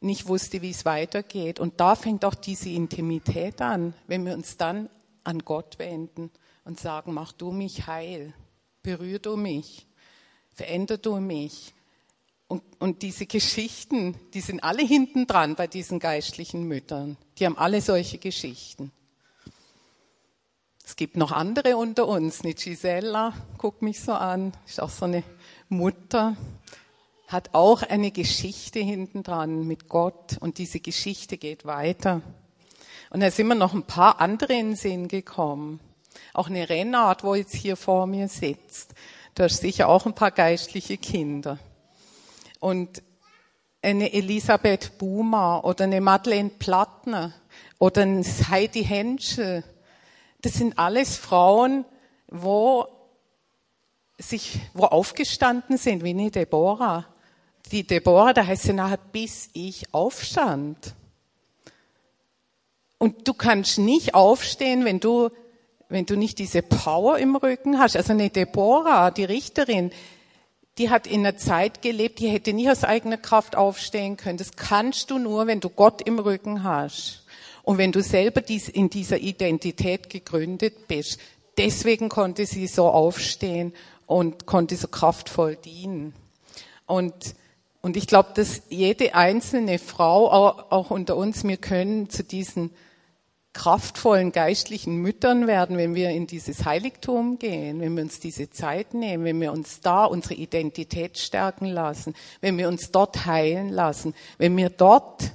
nicht 0.00 0.28
wusste, 0.28 0.60
wie 0.62 0.70
es 0.70 0.84
weitergeht. 0.84 1.60
Und 1.60 1.80
da 1.80 1.94
fängt 1.94 2.24
auch 2.24 2.34
diese 2.34 2.70
Intimität 2.70 3.60
an, 3.62 3.94
wenn 4.06 4.24
wir 4.26 4.34
uns 4.34 4.56
dann 4.56 4.90
an 5.24 5.40
Gott 5.40 5.78
wenden 5.78 6.30
und 6.64 6.78
sagen, 6.78 7.14
mach 7.14 7.32
du 7.32 7.52
mich 7.52 7.86
heil 7.86 8.34
berühr 8.82 9.18
du 9.18 9.36
mich, 9.36 9.86
veränder 10.54 10.98
du 10.98 11.20
mich. 11.20 11.74
Und, 12.48 12.62
und 12.80 13.02
diese 13.02 13.26
Geschichten, 13.26 14.16
die 14.34 14.40
sind 14.40 14.64
alle 14.64 14.82
hinten 14.82 15.26
dran 15.26 15.54
bei 15.54 15.66
diesen 15.66 16.00
geistlichen 16.00 16.64
Müttern. 16.64 17.16
Die 17.38 17.46
haben 17.46 17.56
alle 17.56 17.80
solche 17.80 18.18
Geschichten. 18.18 18.90
Es 20.84 20.96
gibt 20.96 21.16
noch 21.16 21.30
andere 21.30 21.76
unter 21.76 22.08
uns. 22.08 22.42
Eine 22.42 22.54
Gisella, 22.54 23.32
guck 23.58 23.82
mich 23.82 24.00
so 24.00 24.12
an, 24.12 24.52
ist 24.66 24.82
auch 24.82 24.90
so 24.90 25.04
eine 25.04 25.22
Mutter, 25.68 26.36
hat 27.28 27.50
auch 27.52 27.82
eine 27.82 28.10
Geschichte 28.10 28.80
hinten 28.80 29.22
dran 29.22 29.68
mit 29.68 29.88
Gott 29.88 30.36
und 30.40 30.58
diese 30.58 30.80
Geschichte 30.80 31.38
geht 31.38 31.64
weiter. 31.64 32.22
Und 33.10 33.20
da 33.20 33.30
sind 33.30 33.46
mir 33.46 33.54
noch 33.54 33.72
ein 33.72 33.84
paar 33.84 34.20
andere 34.20 34.54
in 34.54 34.70
den 34.70 34.76
Sinn 34.76 35.06
gekommen. 35.06 35.78
Auch 36.32 36.48
eine 36.48 36.68
Rennart, 36.68 37.24
wo 37.24 37.34
jetzt 37.34 37.54
hier 37.54 37.76
vor 37.76 38.06
mir 38.06 38.28
sitzt. 38.28 38.94
Da 39.34 39.44
hast 39.44 39.60
sicher 39.60 39.88
auch 39.88 40.06
ein 40.06 40.14
paar 40.14 40.30
geistliche 40.30 40.96
Kinder. 40.96 41.58
Und 42.58 43.02
eine 43.82 44.12
Elisabeth 44.12 44.98
Buma 44.98 45.60
oder 45.60 45.84
eine 45.84 46.00
Madeleine 46.00 46.50
Plattner 46.50 47.32
oder 47.78 48.02
ein 48.02 48.24
Heidi 48.24 48.84
Henschel. 48.84 49.64
Das 50.42 50.54
sind 50.54 50.78
alles 50.78 51.16
Frauen, 51.16 51.84
wo 52.28 52.86
sich, 54.18 54.60
wo 54.74 54.84
aufgestanden 54.84 55.78
sind, 55.78 56.04
wie 56.04 56.10
eine 56.10 56.30
Deborah. 56.30 57.06
Die 57.72 57.86
Deborah, 57.86 58.32
da 58.32 58.46
heißt 58.46 58.64
sie 58.64 58.72
nachher, 58.72 58.98
bis 58.98 59.48
ich 59.54 59.94
aufstand. 59.94 60.94
Und 62.98 63.26
du 63.26 63.32
kannst 63.32 63.78
nicht 63.78 64.14
aufstehen, 64.14 64.84
wenn 64.84 65.00
du 65.00 65.30
wenn 65.90 66.06
du 66.06 66.16
nicht 66.16 66.38
diese 66.38 66.62
Power 66.62 67.18
im 67.18 67.36
Rücken 67.36 67.78
hast. 67.78 67.96
Also 67.96 68.12
eine 68.12 68.30
Deborah, 68.30 69.10
die 69.10 69.24
Richterin, 69.24 69.90
die 70.78 70.88
hat 70.88 71.06
in 71.06 71.20
einer 71.20 71.36
Zeit 71.36 71.82
gelebt, 71.82 72.20
die 72.20 72.28
hätte 72.28 72.54
nie 72.54 72.70
aus 72.70 72.84
eigener 72.84 73.18
Kraft 73.18 73.56
aufstehen 73.56 74.16
können. 74.16 74.38
Das 74.38 74.52
kannst 74.56 75.10
du 75.10 75.18
nur, 75.18 75.46
wenn 75.46 75.60
du 75.60 75.68
Gott 75.68 76.00
im 76.00 76.18
Rücken 76.18 76.62
hast. 76.64 77.24
Und 77.62 77.76
wenn 77.76 77.92
du 77.92 78.02
selber 78.02 78.42
in 78.48 78.88
dieser 78.88 79.18
Identität 79.18 80.08
gegründet 80.08 80.88
bist. 80.88 81.20
Deswegen 81.58 82.08
konnte 82.08 82.46
sie 82.46 82.66
so 82.66 82.88
aufstehen 82.88 83.74
und 84.06 84.46
konnte 84.46 84.76
so 84.76 84.88
kraftvoll 84.88 85.56
dienen. 85.56 86.14
Und 86.86 87.34
Und 87.82 87.96
ich 87.96 88.06
glaube, 88.06 88.30
dass 88.34 88.62
jede 88.68 89.14
einzelne 89.14 89.78
Frau, 89.78 90.28
auch 90.30 90.90
unter 90.90 91.16
uns, 91.16 91.44
wir 91.44 91.56
können 91.56 92.10
zu 92.10 92.22
diesen 92.22 92.70
kraftvollen 93.52 94.30
geistlichen 94.30 94.96
Müttern 94.96 95.46
werden, 95.46 95.76
wenn 95.76 95.94
wir 95.94 96.10
in 96.10 96.26
dieses 96.26 96.64
Heiligtum 96.64 97.38
gehen, 97.38 97.80
wenn 97.80 97.96
wir 97.96 98.04
uns 98.04 98.20
diese 98.20 98.50
Zeit 98.50 98.94
nehmen, 98.94 99.24
wenn 99.24 99.40
wir 99.40 99.52
uns 99.52 99.80
da 99.80 100.04
unsere 100.04 100.34
Identität 100.34 101.18
stärken 101.18 101.66
lassen, 101.66 102.14
wenn 102.40 102.58
wir 102.58 102.68
uns 102.68 102.92
dort 102.92 103.26
heilen 103.26 103.70
lassen, 103.70 104.14
wenn 104.38 104.56
wir 104.56 104.70
dort 104.70 105.32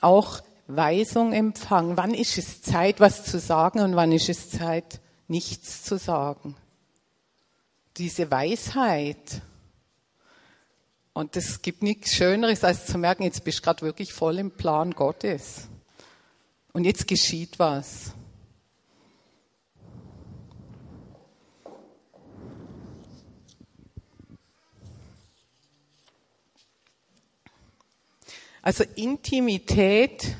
auch 0.00 0.40
Weisung 0.66 1.32
empfangen. 1.32 1.96
Wann 1.96 2.14
ist 2.14 2.36
es 2.36 2.62
Zeit, 2.62 2.98
was 2.98 3.24
zu 3.24 3.38
sagen 3.38 3.80
und 3.80 3.96
wann 3.96 4.12
ist 4.12 4.28
es 4.28 4.50
Zeit, 4.50 5.00
nichts 5.28 5.84
zu 5.84 5.98
sagen? 5.98 6.56
Diese 7.96 8.30
Weisheit. 8.30 9.42
Und 11.12 11.36
es 11.36 11.62
gibt 11.62 11.84
nichts 11.84 12.14
Schöneres, 12.14 12.64
als 12.64 12.86
zu 12.86 12.98
merken, 12.98 13.22
jetzt 13.22 13.44
bist 13.44 13.58
du 13.58 13.62
gerade 13.62 13.82
wirklich 13.82 14.12
voll 14.12 14.38
im 14.38 14.50
Plan 14.50 14.90
Gottes. 14.92 15.68
Und 16.74 16.82
jetzt 16.84 17.06
geschieht 17.06 17.60
was. 17.60 18.12
Also 28.60 28.82
Intimität 28.96 30.36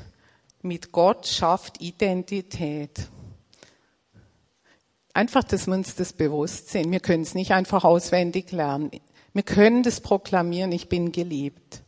mit 0.61 0.91
Gott 0.91 1.25
schafft 1.25 1.79
Identität. 1.79 3.07
Einfach, 5.13 5.45
dass 5.45 5.67
wir 5.67 5.73
uns 5.73 5.95
das 5.95 6.11
bewusst 6.11 6.67
sind. 6.67 6.91
Wir 6.91 6.99
können 6.99 7.23
es 7.23 7.33
nicht 7.33 7.51
einfach 7.51 7.85
auswendig 7.85 8.51
lernen. 8.51 8.91
Wir 9.31 9.43
können 9.43 9.83
das 9.83 10.01
proklamieren, 10.01 10.73
ich 10.73 10.89
bin 10.89 11.13
geliebt. 11.13 11.81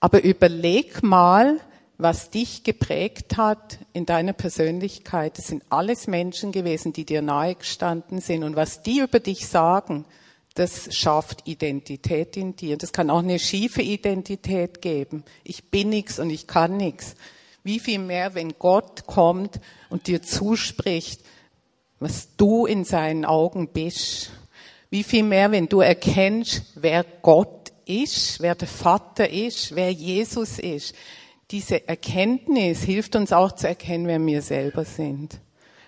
Aber 0.00 0.22
überleg 0.22 1.02
mal, 1.02 1.60
was 2.04 2.28
dich 2.28 2.64
geprägt 2.64 3.38
hat 3.38 3.78
in 3.94 4.04
deiner 4.04 4.34
Persönlichkeit. 4.34 5.38
Das 5.38 5.46
sind 5.46 5.62
alles 5.70 6.06
Menschen 6.06 6.52
gewesen, 6.52 6.92
die 6.92 7.06
dir 7.06 7.22
nahegestanden 7.22 8.20
sind. 8.20 8.44
Und 8.44 8.56
was 8.56 8.82
die 8.82 8.98
über 8.98 9.20
dich 9.20 9.48
sagen, 9.48 10.04
das 10.52 10.94
schafft 10.94 11.48
Identität 11.48 12.36
in 12.36 12.56
dir. 12.56 12.76
Das 12.76 12.92
kann 12.92 13.08
auch 13.08 13.20
eine 13.20 13.38
schiefe 13.38 13.80
Identität 13.80 14.82
geben. 14.82 15.24
Ich 15.44 15.70
bin 15.70 15.88
nichts 15.88 16.18
und 16.18 16.28
ich 16.28 16.46
kann 16.46 16.76
nichts. 16.76 17.14
Wie 17.62 17.80
viel 17.80 18.00
mehr, 18.00 18.34
wenn 18.34 18.52
Gott 18.58 19.06
kommt 19.06 19.58
und 19.88 20.06
dir 20.06 20.20
zuspricht, 20.20 21.22
was 22.00 22.36
du 22.36 22.66
in 22.66 22.84
seinen 22.84 23.24
Augen 23.24 23.68
bist. 23.68 24.30
Wie 24.90 25.04
viel 25.04 25.22
mehr, 25.22 25.52
wenn 25.52 25.70
du 25.70 25.80
erkennst, 25.80 26.64
wer 26.74 27.02
Gott 27.22 27.72
ist, 27.86 28.40
wer 28.40 28.54
der 28.54 28.68
Vater 28.68 29.30
ist, 29.30 29.74
wer 29.74 29.90
Jesus 29.90 30.58
ist 30.58 30.94
diese 31.54 31.86
Erkenntnis 31.86 32.82
hilft 32.82 33.14
uns 33.14 33.32
auch 33.32 33.52
zu 33.52 33.68
erkennen, 33.68 34.08
wer 34.08 34.26
wir 34.26 34.42
selber 34.42 34.84
sind. 34.84 35.38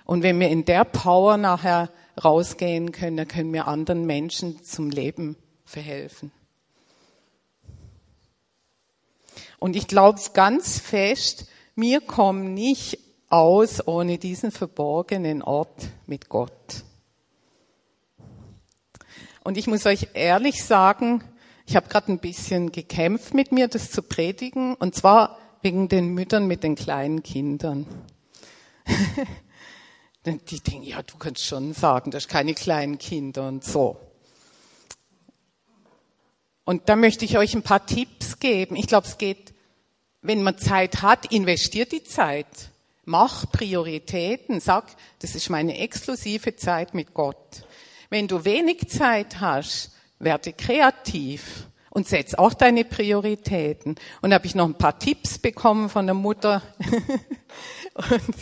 Und 0.05 0.22
wenn 0.22 0.38
wir 0.38 0.48
in 0.48 0.64
der 0.64 0.85
Power 0.85 1.38
nachher 1.38 1.90
rausgehen 2.22 2.92
können, 2.92 3.16
dann 3.16 3.26
können 3.26 3.52
wir 3.52 3.66
anderen 3.66 4.07
Menschen 4.07 4.62
zum 4.62 4.90
Leben 4.90 5.37
verhelfen. 5.64 6.31
Und 9.59 9.74
ich 9.74 9.88
glaube 9.88 10.20
ganz 10.35 10.79
fest, 10.79 11.48
wir 11.74 12.00
kommen 12.00 12.55
nicht 12.55 13.00
aus 13.29 13.85
ohne 13.88 14.18
diesen 14.18 14.52
verborgenen 14.52 15.42
Ort 15.42 15.88
mit 16.07 16.29
Gott. 16.29 16.85
Und 19.42 19.57
ich 19.57 19.66
muss 19.66 19.85
euch 19.85 20.11
ehrlich 20.14 20.62
sagen, 20.62 21.24
ich 21.66 21.74
habe 21.74 21.88
gerade 21.88 22.12
ein 22.12 22.20
bisschen 22.20 22.70
gekämpft 22.70 23.35
mit 23.35 23.50
mir, 23.50 23.66
das 23.66 23.90
zu 23.90 24.00
predigen. 24.00 24.76
Und 24.76 24.94
zwar 24.94 25.40
wegen 25.62 25.88
den 25.88 26.14
Müttern 26.14 26.46
mit 26.46 26.62
den 26.62 26.74
kleinen 26.74 27.22
Kindern. 27.22 27.86
Die 30.26 30.60
denken, 30.60 30.82
ja, 30.82 31.02
du 31.02 31.16
kannst 31.18 31.44
schon 31.44 31.72
sagen, 31.72 32.10
das 32.10 32.24
ist 32.24 32.30
keine 32.30 32.54
kleinen 32.54 32.98
Kinder 32.98 33.46
und 33.46 33.62
so. 33.64 33.96
Und 36.64 36.88
da 36.88 36.96
möchte 36.96 37.24
ich 37.24 37.38
euch 37.38 37.54
ein 37.54 37.62
paar 37.62 37.86
Tipps 37.86 38.40
geben. 38.40 38.74
Ich 38.74 38.88
glaube, 38.88 39.06
es 39.06 39.18
geht, 39.18 39.54
wenn 40.22 40.42
man 40.42 40.58
Zeit 40.58 41.00
hat, 41.00 41.32
investiert 41.32 41.92
die 41.92 42.02
Zeit. 42.02 42.70
Mach 43.04 43.50
Prioritäten. 43.52 44.58
Sag, 44.58 44.96
das 45.20 45.36
ist 45.36 45.48
meine 45.48 45.78
exklusive 45.78 46.56
Zeit 46.56 46.92
mit 46.92 47.14
Gott. 47.14 47.64
Wenn 48.10 48.26
du 48.26 48.44
wenig 48.44 48.88
Zeit 48.88 49.40
hast, 49.40 49.92
werde 50.18 50.52
kreativ 50.52 51.68
und 51.96 52.06
setz 52.06 52.35
auch 52.35 52.52
deine 52.52 52.85
Prioritäten. 52.85 53.94
Und 54.20 54.35
habe 54.35 54.44
ich 54.44 54.54
noch 54.54 54.66
ein 54.66 54.74
paar 54.74 54.98
Tipps 54.98 55.38
bekommen 55.38 55.88
von 55.88 56.04
der 56.04 56.14
Mutter. 56.14 56.61
und 57.94 58.37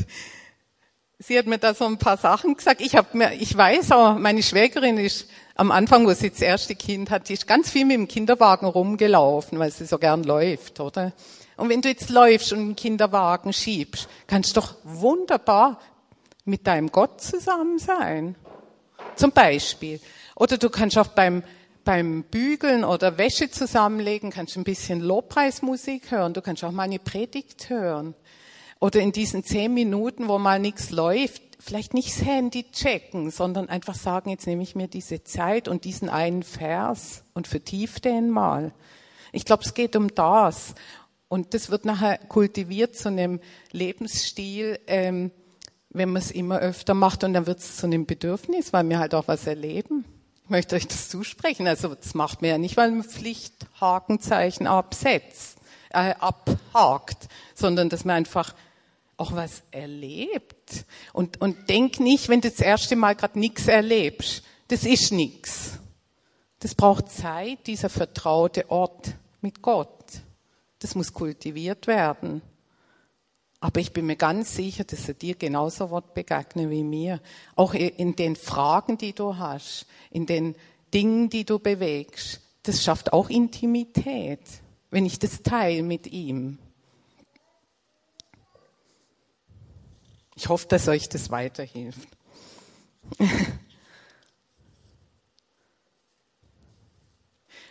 sie 1.21 1.38
hat 1.38 1.47
mir 1.47 1.59
da 1.59 1.73
so 1.73 1.85
ein 1.85 1.99
paar 1.99 2.17
Sachen 2.17 2.57
gesagt. 2.57 2.81
Ich 2.81 2.97
habe 2.97 3.17
mir, 3.17 3.33
ich 3.35 3.57
weiß 3.57 3.93
auch, 3.93 4.19
meine 4.19 4.43
Schwägerin 4.43 4.99
ist 4.99 5.29
am 5.55 5.71
Anfang, 5.71 6.05
wo 6.05 6.12
sie 6.14 6.31
das 6.31 6.40
erste 6.40 6.75
Kind 6.75 7.11
hat, 7.11 7.29
die 7.29 7.35
ist 7.35 7.47
ganz 7.47 7.71
viel 7.71 7.85
mit 7.85 7.97
dem 7.97 8.09
Kinderwagen 8.09 8.67
rumgelaufen, 8.67 9.57
weil 9.61 9.71
sie 9.71 9.87
so 9.87 9.99
gern 9.99 10.25
läuft, 10.25 10.81
oder? 10.81 11.12
Und 11.57 11.69
wenn 11.69 11.81
du 11.81 11.88
jetzt 11.88 12.11
läufst 12.11 12.53
und 12.53 12.59
einen 12.59 12.75
Kinderwagen 12.75 13.53
schiebst, 13.53 14.09
kannst 14.27 14.57
du 14.57 14.62
doch 14.62 14.75
wunderbar 14.83 15.79
mit 16.45 16.67
deinem 16.67 16.90
Gott 16.90 17.21
zusammen 17.21 17.79
sein. 17.79 18.35
Zum 19.14 19.31
Beispiel. 19.31 20.01
Oder 20.35 20.59
du 20.59 20.71
kannst 20.71 20.99
auch 20.99 21.07
beim 21.07 21.45
beim 21.85 22.25
Bügeln 22.25 22.85
oder 22.85 23.18
Wäsche 23.18 23.51
zusammenlegen 23.51 24.31
kannst 24.31 24.57
du 24.57 24.61
ein 24.61 24.64
bisschen 24.64 25.01
Lobpreismusik 25.01 26.11
hören. 26.11 26.33
Du 26.33 26.42
kannst 26.42 26.64
auch 26.64 26.73
mal 26.73 26.85
eine 26.85 26.99
Predigt 26.99 27.68
hören. 27.70 28.14
Oder 28.81 29.01
in 29.01 29.12
diesen 29.12 29.44
zehn 29.44 29.73
Minuten, 29.73 30.29
wo 30.29 30.38
mal 30.38 30.59
nichts 30.59 30.90
läuft, 30.90 31.42
vielleicht 31.59 31.94
nicht 31.94 32.09
das 32.09 32.27
Handy 32.27 32.70
checken, 32.70 33.31
sondern 33.31 33.68
einfach 33.68 33.94
sagen, 33.94 34.31
jetzt 34.31 34.47
nehme 34.47 34.62
ich 34.62 34.75
mir 34.75 34.88
diese 34.88 35.25
Zeit 35.25 35.68
und 35.68 35.85
diesen 35.85 36.09
einen 36.09 36.42
Vers 36.42 37.25
und 37.33 37.47
vertief 37.47 38.01
den 38.01 38.31
mal. 38.31 38.73
Ich 39.33 39.44
glaube, 39.44 39.62
es 39.64 39.75
geht 39.75 39.97
um 39.97 40.14
das. 40.14 40.75
Und 41.29 41.55
das 41.55 41.70
wird 41.70 41.85
nachher 41.85 42.18
kultiviert 42.18 42.94
zu 42.94 43.09
einem 43.09 43.40
Lebensstil, 43.73 44.79
ähm, 44.87 45.31
wenn 45.90 46.11
man 46.11 46.20
es 46.20 46.31
immer 46.31 46.59
öfter 46.59 46.94
macht 46.94 47.25
und 47.25 47.33
dann 47.35 47.47
wird 47.47 47.61
es 47.61 47.77
zu 47.77 47.87
einem 47.87 48.07
Bedürfnis, 48.07 48.73
weil 48.73 48.88
wir 48.88 48.99
halt 48.99 49.14
auch 49.14 49.29
was 49.29 49.47
erleben. 49.47 50.05
Ich 50.45 50.51
möchte 50.51 50.77
euch 50.77 50.87
das 50.87 51.09
zusprechen. 51.09 51.67
Also 51.67 51.95
das 51.95 52.15
macht 52.15 52.43
man 52.43 52.51
ja 52.51 52.59
nicht, 52.59 52.77
weil 52.77 52.91
man 52.91 53.03
Pflichthakenzeichen 53.03 54.67
absetzt, 54.67 55.57
äh, 55.91 56.15
abhakt, 56.19 57.29
sondern 57.55 57.89
dass 57.89 58.05
man 58.05 58.17
einfach 58.17 58.55
auch 59.17 59.33
was 59.33 59.63
erlebt. 59.71 60.85
Und, 61.15 61.41
und 61.41 61.71
denk 61.71 61.99
nicht, 61.99 62.29
wenn 62.29 62.43
du 62.43 62.51
das 62.51 62.61
erste 62.61 62.95
Mal 62.95 63.15
gerade 63.15 63.39
nichts 63.39 63.69
erlebst, 63.69 64.45
das 64.69 64.85
ist 64.85 65.13
nichts. 65.13 65.79
Das 66.61 66.75
braucht 66.75 67.11
Zeit, 67.11 67.67
dieser 67.67 67.89
vertraute 67.89 68.71
Ort 68.71 69.15
mit 69.41 69.63
Gott. 69.63 70.05
Das 70.81 70.95
muss 70.95 71.13
kultiviert 71.13 71.87
werden. 71.87 72.43
Aber 73.64 73.81
ich 73.81 73.94
bin 73.94 74.05
mir 74.05 74.16
ganz 74.16 74.55
sicher, 74.57 74.85
dass 74.85 75.09
er 75.09 75.14
dir 75.14 75.37
genauso 75.37 75.90
wird 75.90 76.12
begegnen 76.12 76.68
wie 76.68 76.85
mir. 76.85 77.22
Auch 77.57 77.72
in 77.72 78.14
den 78.14 78.37
Fragen, 78.37 78.98
die 78.98 79.14
du 79.14 79.38
hast, 79.38 79.87
in 80.11 80.27
den 80.27 80.55
Dingen, 80.92 81.31
die 81.31 81.46
du 81.46 81.59
bewegst. 81.59 82.42
Das 82.64 82.85
schafft 82.85 83.14
auch 83.14 83.31
Intimität, 83.31 84.42
wenn 84.90 85.07
ich 85.07 85.18
das 85.18 85.42
teile 85.42 85.83
mit 85.83 86.09
ihm. 86.09 86.59
Ich 90.37 90.50
hoffe, 90.50 90.68
dass 90.68 90.87
euch 90.87 91.09
das 91.09 91.31
weiterhilft. 91.31 92.07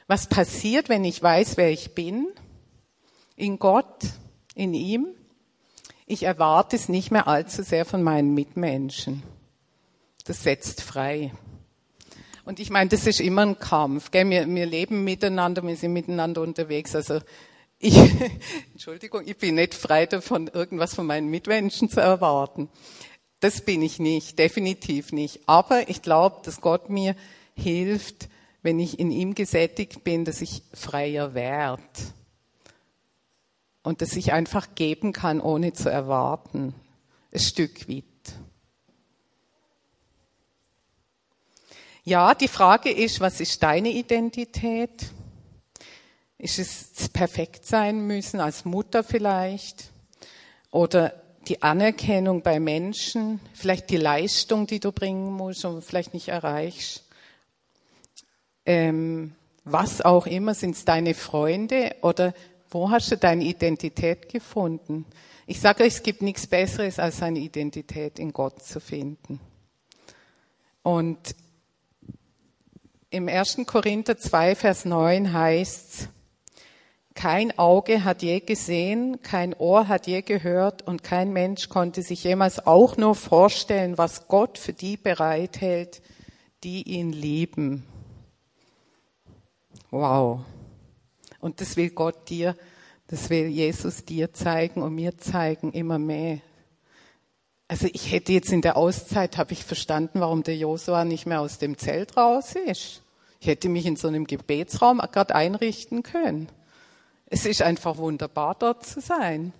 Was 0.07 0.27
passiert, 0.27 0.89
wenn 0.89 1.05
ich 1.05 1.21
weiß, 1.21 1.55
wer 1.57 1.69
ich 1.69 1.93
bin? 1.93 2.29
In 3.35 3.59
Gott, 3.59 4.05
in 4.55 4.73
ihm? 4.73 5.13
Ich 6.05 6.23
erwarte 6.23 6.75
es 6.75 6.89
nicht 6.89 7.11
mehr 7.11 7.27
allzu 7.27 7.63
sehr 7.63 7.85
von 7.85 8.03
meinen 8.03 8.33
Mitmenschen. 8.33 9.23
Das 10.25 10.43
setzt 10.43 10.81
frei. 10.81 11.31
Und 12.45 12.59
ich 12.59 12.69
meine, 12.69 12.89
das 12.89 13.07
ist 13.07 13.21
immer 13.21 13.43
ein 13.43 13.59
Kampf. 13.59 14.11
Gell? 14.11 14.29
Wir, 14.29 14.47
wir 14.47 14.65
leben 14.65 15.03
miteinander, 15.03 15.65
wir 15.65 15.77
sind 15.77 15.93
miteinander 15.93 16.41
unterwegs. 16.41 16.95
Also 16.95 17.21
ich, 17.79 17.97
Entschuldigung, 18.73 19.23
ich 19.25 19.37
bin 19.37 19.55
nicht 19.55 19.73
frei 19.73 20.05
davon, 20.05 20.47
irgendwas 20.47 20.93
von 20.93 21.05
meinen 21.05 21.29
Mitmenschen 21.29 21.89
zu 21.89 22.01
erwarten. 22.01 22.69
Das 23.39 23.61
bin 23.61 23.81
ich 23.81 23.99
nicht, 23.99 24.39
definitiv 24.39 25.11
nicht. 25.11 25.41
Aber 25.47 25.89
ich 25.89 26.01
glaube, 26.01 26.41
dass 26.43 26.61
Gott 26.61 26.89
mir 26.89 27.15
hilft, 27.55 28.29
wenn 28.61 28.79
ich 28.79 28.99
in 28.99 29.11
ihm 29.11 29.35
gesättigt 29.35 30.03
bin, 30.03 30.23
dass 30.25 30.41
ich 30.41 30.63
freier 30.73 31.33
werde 31.33 31.81
und 33.83 34.01
das 34.01 34.15
ich 34.15 34.33
einfach 34.33 34.75
geben 34.75 35.13
kann, 35.13 35.41
ohne 35.41 35.73
zu 35.73 35.89
erwarten. 35.89 36.73
Ein 37.31 37.39
Stück 37.39 37.89
weit. 37.89 38.03
Ja, 42.05 42.33
die 42.33 42.47
Frage 42.47 42.89
ist, 42.91 43.19
was 43.19 43.39
ist 43.39 43.61
deine 43.63 43.89
Identität? 43.89 45.05
Ist 46.37 46.59
es 46.59 47.09
perfekt 47.09 47.65
sein 47.65 48.07
müssen 48.07 48.39
als 48.39 48.65
Mutter 48.65 49.03
vielleicht? 49.03 49.91
Oder 50.71 51.13
die 51.47 51.61
Anerkennung 51.61 52.41
bei 52.41 52.59
Menschen, 52.59 53.39
vielleicht 53.53 53.89
die 53.89 53.97
Leistung, 53.97 54.67
die 54.67 54.79
du 54.79 54.91
bringen 54.91 55.31
musst 55.31 55.65
und 55.65 55.83
vielleicht 55.83 56.13
nicht 56.13 56.29
erreichst. 56.29 57.03
Ähm, 58.65 59.35
was 59.65 60.01
auch 60.01 60.25
immer, 60.25 60.53
sind 60.53 60.75
es 60.75 60.85
deine 60.85 61.13
Freunde 61.13 61.95
oder 62.01 62.33
wo 62.73 62.89
hast 62.89 63.11
du 63.11 63.17
deine 63.17 63.43
Identität 63.43 64.29
gefunden? 64.29 65.05
Ich 65.45 65.59
sage 65.59 65.83
euch, 65.83 65.95
es 65.95 66.03
gibt 66.03 66.21
nichts 66.21 66.47
Besseres, 66.47 66.99
als 66.99 67.17
seine 67.17 67.39
Identität 67.39 68.19
in 68.19 68.31
Gott 68.31 68.63
zu 68.63 68.79
finden. 68.79 69.39
Und 70.81 71.35
im 73.09 73.29
1. 73.29 73.59
Korinther 73.65 74.17
2, 74.17 74.55
Vers 74.55 74.85
9 74.85 75.33
heißt 75.33 76.09
kein 77.15 77.57
Auge 77.59 78.03
hat 78.03 78.23
je 78.23 78.39
gesehen, 78.39 79.21
kein 79.21 79.53
Ohr 79.53 79.87
hat 79.87 80.07
je 80.07 80.23
gehört 80.23 80.81
und 80.81 81.03
kein 81.03 81.31
Mensch 81.31 81.69
konnte 81.69 82.01
sich 82.01 82.23
jemals 82.23 82.65
auch 82.65 82.97
nur 82.97 83.13
vorstellen, 83.13 83.99
was 83.99 84.27
Gott 84.27 84.57
für 84.57 84.73
die 84.73 84.97
bereithält, 84.97 86.01
die 86.63 86.81
ihn 86.81 87.11
lieben. 87.11 87.85
Wow. 89.91 90.39
Und 91.43 91.59
das 91.59 91.75
will 91.75 91.89
Gott 91.89 92.29
dir, 92.29 92.55
das 93.07 93.29
will 93.29 93.47
Jesus 93.47 94.05
dir 94.05 94.31
zeigen 94.31 94.81
und 94.81 94.95
mir 94.95 95.17
zeigen 95.17 95.73
immer 95.73 95.99
mehr. 95.99 96.39
Also 97.67 97.85
ich 97.91 98.13
hätte 98.13 98.31
jetzt 98.31 98.53
in 98.53 98.61
der 98.61 98.77
Auszeit, 98.77 99.37
habe 99.37 99.51
ich 99.51 99.65
verstanden, 99.65 100.21
warum 100.21 100.43
der 100.43 100.55
Josua 100.55 101.03
nicht 101.03 101.25
mehr 101.25 101.41
aus 101.41 101.57
dem 101.57 101.77
Zelt 101.77 102.15
raus 102.15 102.55
ist. 102.55 103.01
Ich 103.41 103.47
hätte 103.47 103.67
mich 103.67 103.85
in 103.85 103.97
so 103.97 104.07
einem 104.07 104.25
Gebetsraum 104.25 104.99
gerade 104.99 105.35
einrichten 105.35 106.01
können. 106.01 106.47
Es 107.25 107.45
ist 107.45 107.61
einfach 107.61 107.97
wunderbar, 107.97 108.55
dort 108.57 108.85
zu 108.85 109.01
sein. 109.01 109.51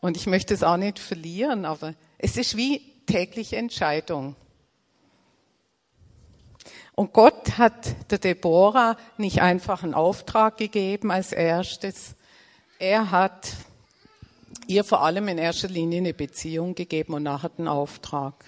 Und 0.00 0.16
ich 0.16 0.28
möchte 0.28 0.54
es 0.54 0.62
auch 0.62 0.76
nicht 0.76 1.00
verlieren, 1.00 1.64
aber 1.64 1.94
es 2.18 2.36
ist 2.36 2.56
wie 2.56 2.82
tägliche 3.06 3.56
Entscheidung. 3.56 4.36
Und 6.94 7.12
Gott 7.12 7.56
hat 7.58 8.10
der 8.10 8.18
Deborah 8.18 8.96
nicht 9.16 9.40
einfach 9.40 9.82
einen 9.82 9.94
Auftrag 9.94 10.58
gegeben 10.58 11.10
als 11.10 11.32
erstes. 11.32 12.14
Er 12.78 13.10
hat 13.10 13.52
ihr 14.66 14.84
vor 14.84 15.02
allem 15.02 15.28
in 15.28 15.38
erster 15.38 15.68
Linie 15.68 15.98
eine 15.98 16.14
Beziehung 16.14 16.74
gegeben 16.74 17.14
und 17.14 17.22
nachher 17.22 17.50
einen 17.56 17.68
Auftrag. 17.68 18.44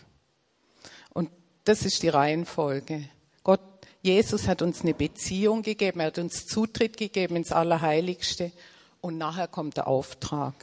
Und 1.13 1.31
das 1.65 1.85
ist 1.85 2.03
die 2.03 2.09
Reihenfolge. 2.09 3.09
Gott, 3.43 3.61
Jesus 4.03 4.47
hat 4.47 4.61
uns 4.61 4.83
eine 4.83 4.95
Beziehung 4.95 5.63
gegeben, 5.63 6.01
er 6.01 6.07
hat 6.07 6.19
uns 6.19 6.47
Zutritt 6.47 6.97
gegeben 6.99 7.37
ins 7.37 7.53
Allerheiligste 7.53 8.53
und 9.01 9.17
nachher 9.17 9.49
kommt 9.49 9.79
der 9.79 9.87
Auftrag. 9.87 10.55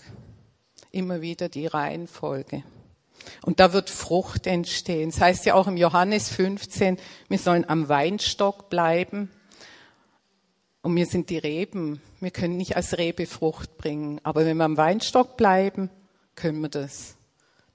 Immer 0.92 1.22
wieder 1.22 1.50
die 1.50 1.68
Reihenfolge. 1.68 2.64
Und 3.44 3.60
da 3.60 3.74
wird 3.74 3.90
Frucht 3.90 4.48
entstehen. 4.48 5.12
Das 5.12 5.22
heißt 5.22 5.46
ja 5.46 5.56
auch 5.56 5.68
im 5.68 5.78
Johannes 5.78 6.30
15, 6.30 6.98
wir 7.28 7.38
sollen 7.38 7.68
am 7.68 7.90
Weinstock 7.90 8.70
bleiben. 8.70 9.32
Und 10.82 10.96
wir 10.96 11.06
sind 11.06 11.30
die 11.30 11.38
Reben. 11.38 12.02
Wir 12.20 12.32
können 12.32 12.58
nicht 12.58 12.76
als 12.76 12.98
Rebe 12.98 13.28
Frucht 13.28 13.78
bringen. 13.78 14.20
Aber 14.24 14.46
wenn 14.46 14.58
wir 14.58 14.66
am 14.66 14.78
Weinstock 14.78 15.38
bleiben, 15.38 15.90
können 16.36 16.62
wir 16.62 16.70
das. 16.70 17.16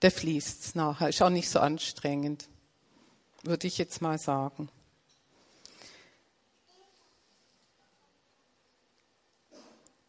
Der 0.02 0.10
fließt 0.10 0.76
nachher. 0.76 1.08
Ist 1.08 1.22
auch 1.22 1.30
nicht 1.30 1.48
so 1.48 1.60
anstrengend. 1.60 2.48
Würde 3.44 3.66
ich 3.66 3.78
jetzt 3.78 4.02
mal 4.02 4.18
sagen. 4.18 4.68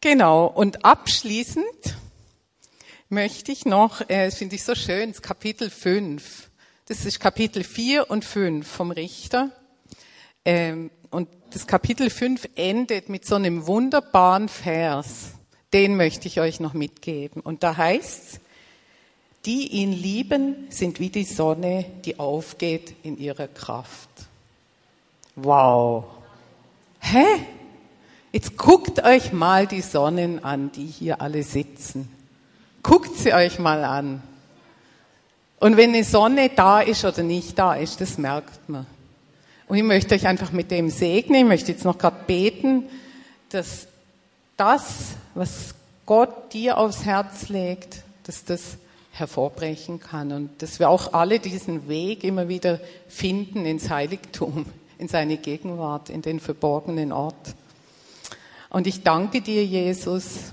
Genau. 0.00 0.46
Und 0.46 0.84
abschließend 0.84 1.96
möchte 3.08 3.52
ich 3.52 3.64
noch, 3.64 4.08
äh, 4.08 4.30
finde 4.30 4.56
ich 4.56 4.64
so 4.64 4.74
schön, 4.74 5.12
das 5.12 5.22
Kapitel 5.22 5.70
5. 5.70 6.50
Das 6.86 7.04
ist 7.04 7.20
Kapitel 7.20 7.64
4 7.64 8.10
und 8.10 8.24
5 8.24 8.66
vom 8.66 8.90
Richter. 8.90 9.50
Ähm, 10.44 10.90
und 11.10 11.28
das 11.50 11.66
Kapitel 11.66 12.10
5 12.10 12.48
endet 12.54 13.08
mit 13.08 13.26
so 13.26 13.34
einem 13.34 13.66
wunderbaren 13.66 14.48
Vers. 14.48 15.32
Den 15.72 15.96
möchte 15.96 16.28
ich 16.28 16.40
euch 16.40 16.60
noch 16.60 16.74
mitgeben. 16.74 17.40
Und 17.42 17.62
da 17.62 17.76
heißt 17.76 18.40
die 19.44 19.68
ihn 19.68 19.92
lieben, 19.92 20.66
sind 20.68 21.00
wie 21.00 21.10
die 21.10 21.24
Sonne, 21.24 21.86
die 22.04 22.18
aufgeht 22.18 22.94
in 23.02 23.18
ihrer 23.18 23.48
Kraft. 23.48 24.08
Wow. 25.36 26.04
Hä? 27.00 27.24
Jetzt 28.32 28.56
guckt 28.58 29.02
euch 29.04 29.32
mal 29.32 29.66
die 29.66 29.80
Sonnen 29.80 30.44
an, 30.44 30.70
die 30.72 30.86
hier 30.86 31.22
alle 31.22 31.42
sitzen. 31.42 32.10
Guckt 32.82 33.16
sie 33.16 33.34
euch 33.34 33.58
mal 33.58 33.84
an. 33.84 34.22
Und 35.60 35.76
wenn 35.76 35.90
eine 35.90 36.04
Sonne 36.04 36.50
da 36.54 36.80
ist 36.80 37.04
oder 37.04 37.22
nicht 37.22 37.58
da 37.58 37.74
ist, 37.74 38.00
das 38.00 38.18
merkt 38.18 38.68
man. 38.68 38.86
Und 39.66 39.76
ich 39.76 39.82
möchte 39.82 40.14
euch 40.14 40.26
einfach 40.26 40.52
mit 40.52 40.70
dem 40.70 40.88
segnen. 40.88 41.40
Ich 41.40 41.46
möchte 41.46 41.72
jetzt 41.72 41.84
noch 41.84 41.98
gerade 41.98 42.16
beten, 42.26 42.84
dass 43.50 43.88
das, 44.56 45.14
was 45.34 45.74
Gott 46.06 46.52
dir 46.52 46.78
aufs 46.78 47.04
Herz 47.04 47.48
legt, 47.48 48.02
dass 48.24 48.44
das 48.44 48.78
hervorbrechen 49.12 50.00
kann 50.00 50.32
und 50.32 50.62
dass 50.62 50.78
wir 50.78 50.88
auch 50.88 51.12
alle 51.12 51.38
diesen 51.40 51.88
Weg 51.88 52.24
immer 52.24 52.48
wieder 52.48 52.80
finden 53.08 53.66
ins 53.66 53.90
Heiligtum, 53.90 54.64
in 54.98 55.08
seine 55.08 55.36
Gegenwart, 55.36 56.08
in 56.08 56.22
den 56.22 56.40
verborgenen 56.40 57.12
Ort. 57.12 57.54
Und 58.70 58.86
ich 58.86 59.02
danke 59.02 59.40
dir, 59.40 59.64
Jesus, 59.64 60.52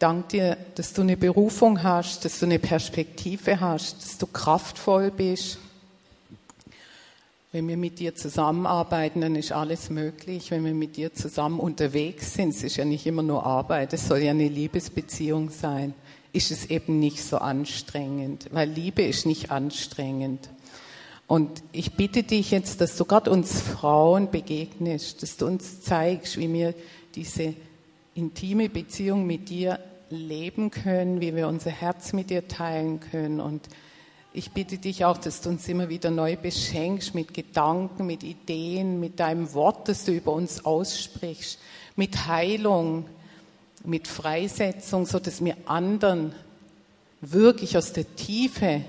danke 0.00 0.28
dir, 0.28 0.56
dass 0.74 0.92
du 0.92 1.02
eine 1.02 1.16
Berufung 1.16 1.82
hast, 1.82 2.24
dass 2.24 2.40
du 2.40 2.46
eine 2.46 2.58
Perspektive 2.58 3.60
hast, 3.60 4.02
dass 4.02 4.18
du 4.18 4.26
kraftvoll 4.26 5.10
bist. 5.10 5.58
Wenn 7.52 7.68
wir 7.68 7.76
mit 7.76 7.98
dir 7.98 8.14
zusammenarbeiten, 8.14 9.20
dann 9.20 9.36
ist 9.36 9.52
alles 9.52 9.90
möglich. 9.90 10.50
Wenn 10.50 10.64
wir 10.64 10.74
mit 10.74 10.96
dir 10.96 11.12
zusammen 11.12 11.60
unterwegs 11.60 12.34
sind, 12.34 12.50
es 12.50 12.62
ist 12.62 12.76
ja 12.76 12.84
nicht 12.84 13.06
immer 13.06 13.22
nur 13.22 13.44
Arbeit, 13.44 13.92
es 13.92 14.06
soll 14.06 14.18
ja 14.18 14.30
eine 14.30 14.48
Liebesbeziehung 14.48 15.50
sein, 15.50 15.94
ist 16.32 16.50
es 16.50 16.66
eben 16.66 16.98
nicht 16.98 17.22
so 17.22 17.38
anstrengend, 17.38 18.46
weil 18.52 18.68
Liebe 18.68 19.02
ist 19.02 19.26
nicht 19.26 19.50
anstrengend. 19.50 20.48
Und 21.26 21.62
ich 21.72 21.92
bitte 21.94 22.22
dich 22.22 22.52
jetzt, 22.52 22.80
dass 22.80 22.96
du 22.96 23.04
gerade 23.04 23.30
uns 23.30 23.60
Frauen 23.60 24.30
begegnest, 24.30 25.22
dass 25.22 25.36
du 25.36 25.46
uns 25.46 25.82
zeigst, 25.82 26.38
wie 26.38 26.52
wir 26.52 26.74
diese 27.14 27.54
intime 28.14 28.68
Beziehung 28.68 29.26
mit 29.26 29.48
dir 29.48 29.78
leben 30.10 30.70
können, 30.70 31.20
wie 31.20 31.34
wir 31.34 31.48
unser 31.48 31.70
Herz 31.70 32.12
mit 32.12 32.30
dir 32.30 32.48
teilen 32.48 33.00
können. 33.00 33.40
Und 33.40 33.68
ich 34.32 34.50
bitte 34.52 34.78
dich 34.78 35.04
auch, 35.04 35.18
dass 35.18 35.40
du 35.40 35.48
uns 35.48 35.68
immer 35.68 35.88
wieder 35.88 36.10
neu 36.10 36.36
beschenkst 36.36 37.14
mit 37.14 37.34
Gedanken, 37.34 38.06
mit 38.06 38.22
Ideen, 38.22 39.00
mit 39.00 39.18
deinem 39.20 39.52
Wort, 39.54 39.88
das 39.88 40.04
du 40.04 40.12
über 40.12 40.32
uns 40.32 40.64
aussprichst, 40.64 41.58
mit 41.96 42.26
Heilung, 42.26 43.06
mit 43.84 44.08
Freisetzung, 44.08 45.06
so 45.06 45.18
dass 45.18 45.44
wir 45.44 45.56
anderen 45.66 46.32
wirklich 47.20 47.76
aus 47.76 47.92
der 47.92 48.14
Tiefe 48.16 48.82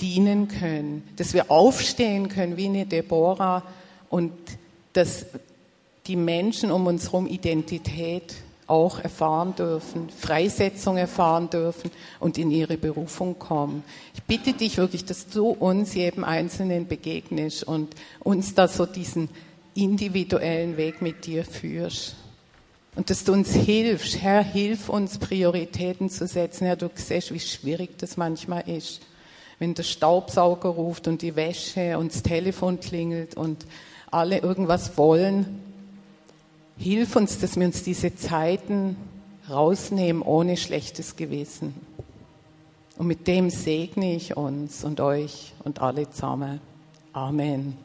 dienen 0.00 0.48
können, 0.48 1.06
dass 1.16 1.32
wir 1.32 1.50
aufstehen 1.50 2.28
können 2.28 2.56
wie 2.56 2.66
eine 2.66 2.86
Deborah 2.86 3.62
und 4.10 4.32
dass 4.92 5.26
die 6.06 6.16
Menschen 6.16 6.70
um 6.70 6.86
uns 6.86 7.04
herum 7.04 7.26
Identität 7.26 8.34
auch 8.72 8.98
erfahren 8.98 9.54
dürfen, 9.54 10.08
Freisetzung 10.08 10.96
erfahren 10.96 11.50
dürfen 11.50 11.90
und 12.20 12.38
in 12.38 12.50
ihre 12.50 12.78
Berufung 12.78 13.38
kommen. 13.38 13.84
Ich 14.14 14.22
bitte 14.22 14.54
dich 14.54 14.78
wirklich, 14.78 15.04
dass 15.04 15.26
du 15.26 15.50
uns 15.50 15.92
jedem 15.94 16.24
Einzelnen 16.24 16.88
begegnest 16.88 17.64
und 17.64 17.94
uns 18.20 18.54
da 18.54 18.68
so 18.68 18.86
diesen 18.86 19.28
individuellen 19.74 20.78
Weg 20.78 21.02
mit 21.02 21.26
dir 21.26 21.44
führst. 21.44 22.16
Und 22.96 23.10
dass 23.10 23.24
du 23.24 23.34
uns 23.34 23.52
hilfst. 23.52 24.22
Herr, 24.22 24.42
hilf 24.42 24.88
uns, 24.88 25.18
Prioritäten 25.18 26.08
zu 26.08 26.26
setzen. 26.26 26.66
Herr, 26.66 26.76
du 26.76 26.88
siehst, 26.94 27.32
wie 27.32 27.40
schwierig 27.40 27.98
das 27.98 28.16
manchmal 28.16 28.66
ist. 28.66 29.02
Wenn 29.58 29.74
der 29.74 29.82
Staubsauger 29.82 30.70
ruft 30.70 31.08
und 31.08 31.20
die 31.20 31.36
Wäsche 31.36 31.98
und 31.98 32.14
das 32.14 32.22
Telefon 32.22 32.80
klingelt 32.80 33.36
und 33.36 33.66
alle 34.10 34.38
irgendwas 34.38 34.96
wollen 34.96 35.71
Hilf 36.76 37.16
uns, 37.16 37.38
dass 37.38 37.56
wir 37.56 37.66
uns 37.66 37.82
diese 37.82 38.14
Zeiten 38.14 38.96
rausnehmen 39.48 40.22
ohne 40.22 40.56
schlechtes 40.56 41.16
Gewissen. 41.16 41.74
Und 42.96 43.06
mit 43.06 43.26
dem 43.26 43.50
segne 43.50 44.14
ich 44.14 44.36
uns 44.36 44.84
und 44.84 45.00
euch 45.00 45.54
und 45.64 45.80
alle 45.80 46.10
zusammen. 46.10 46.60
Amen. 47.12 47.76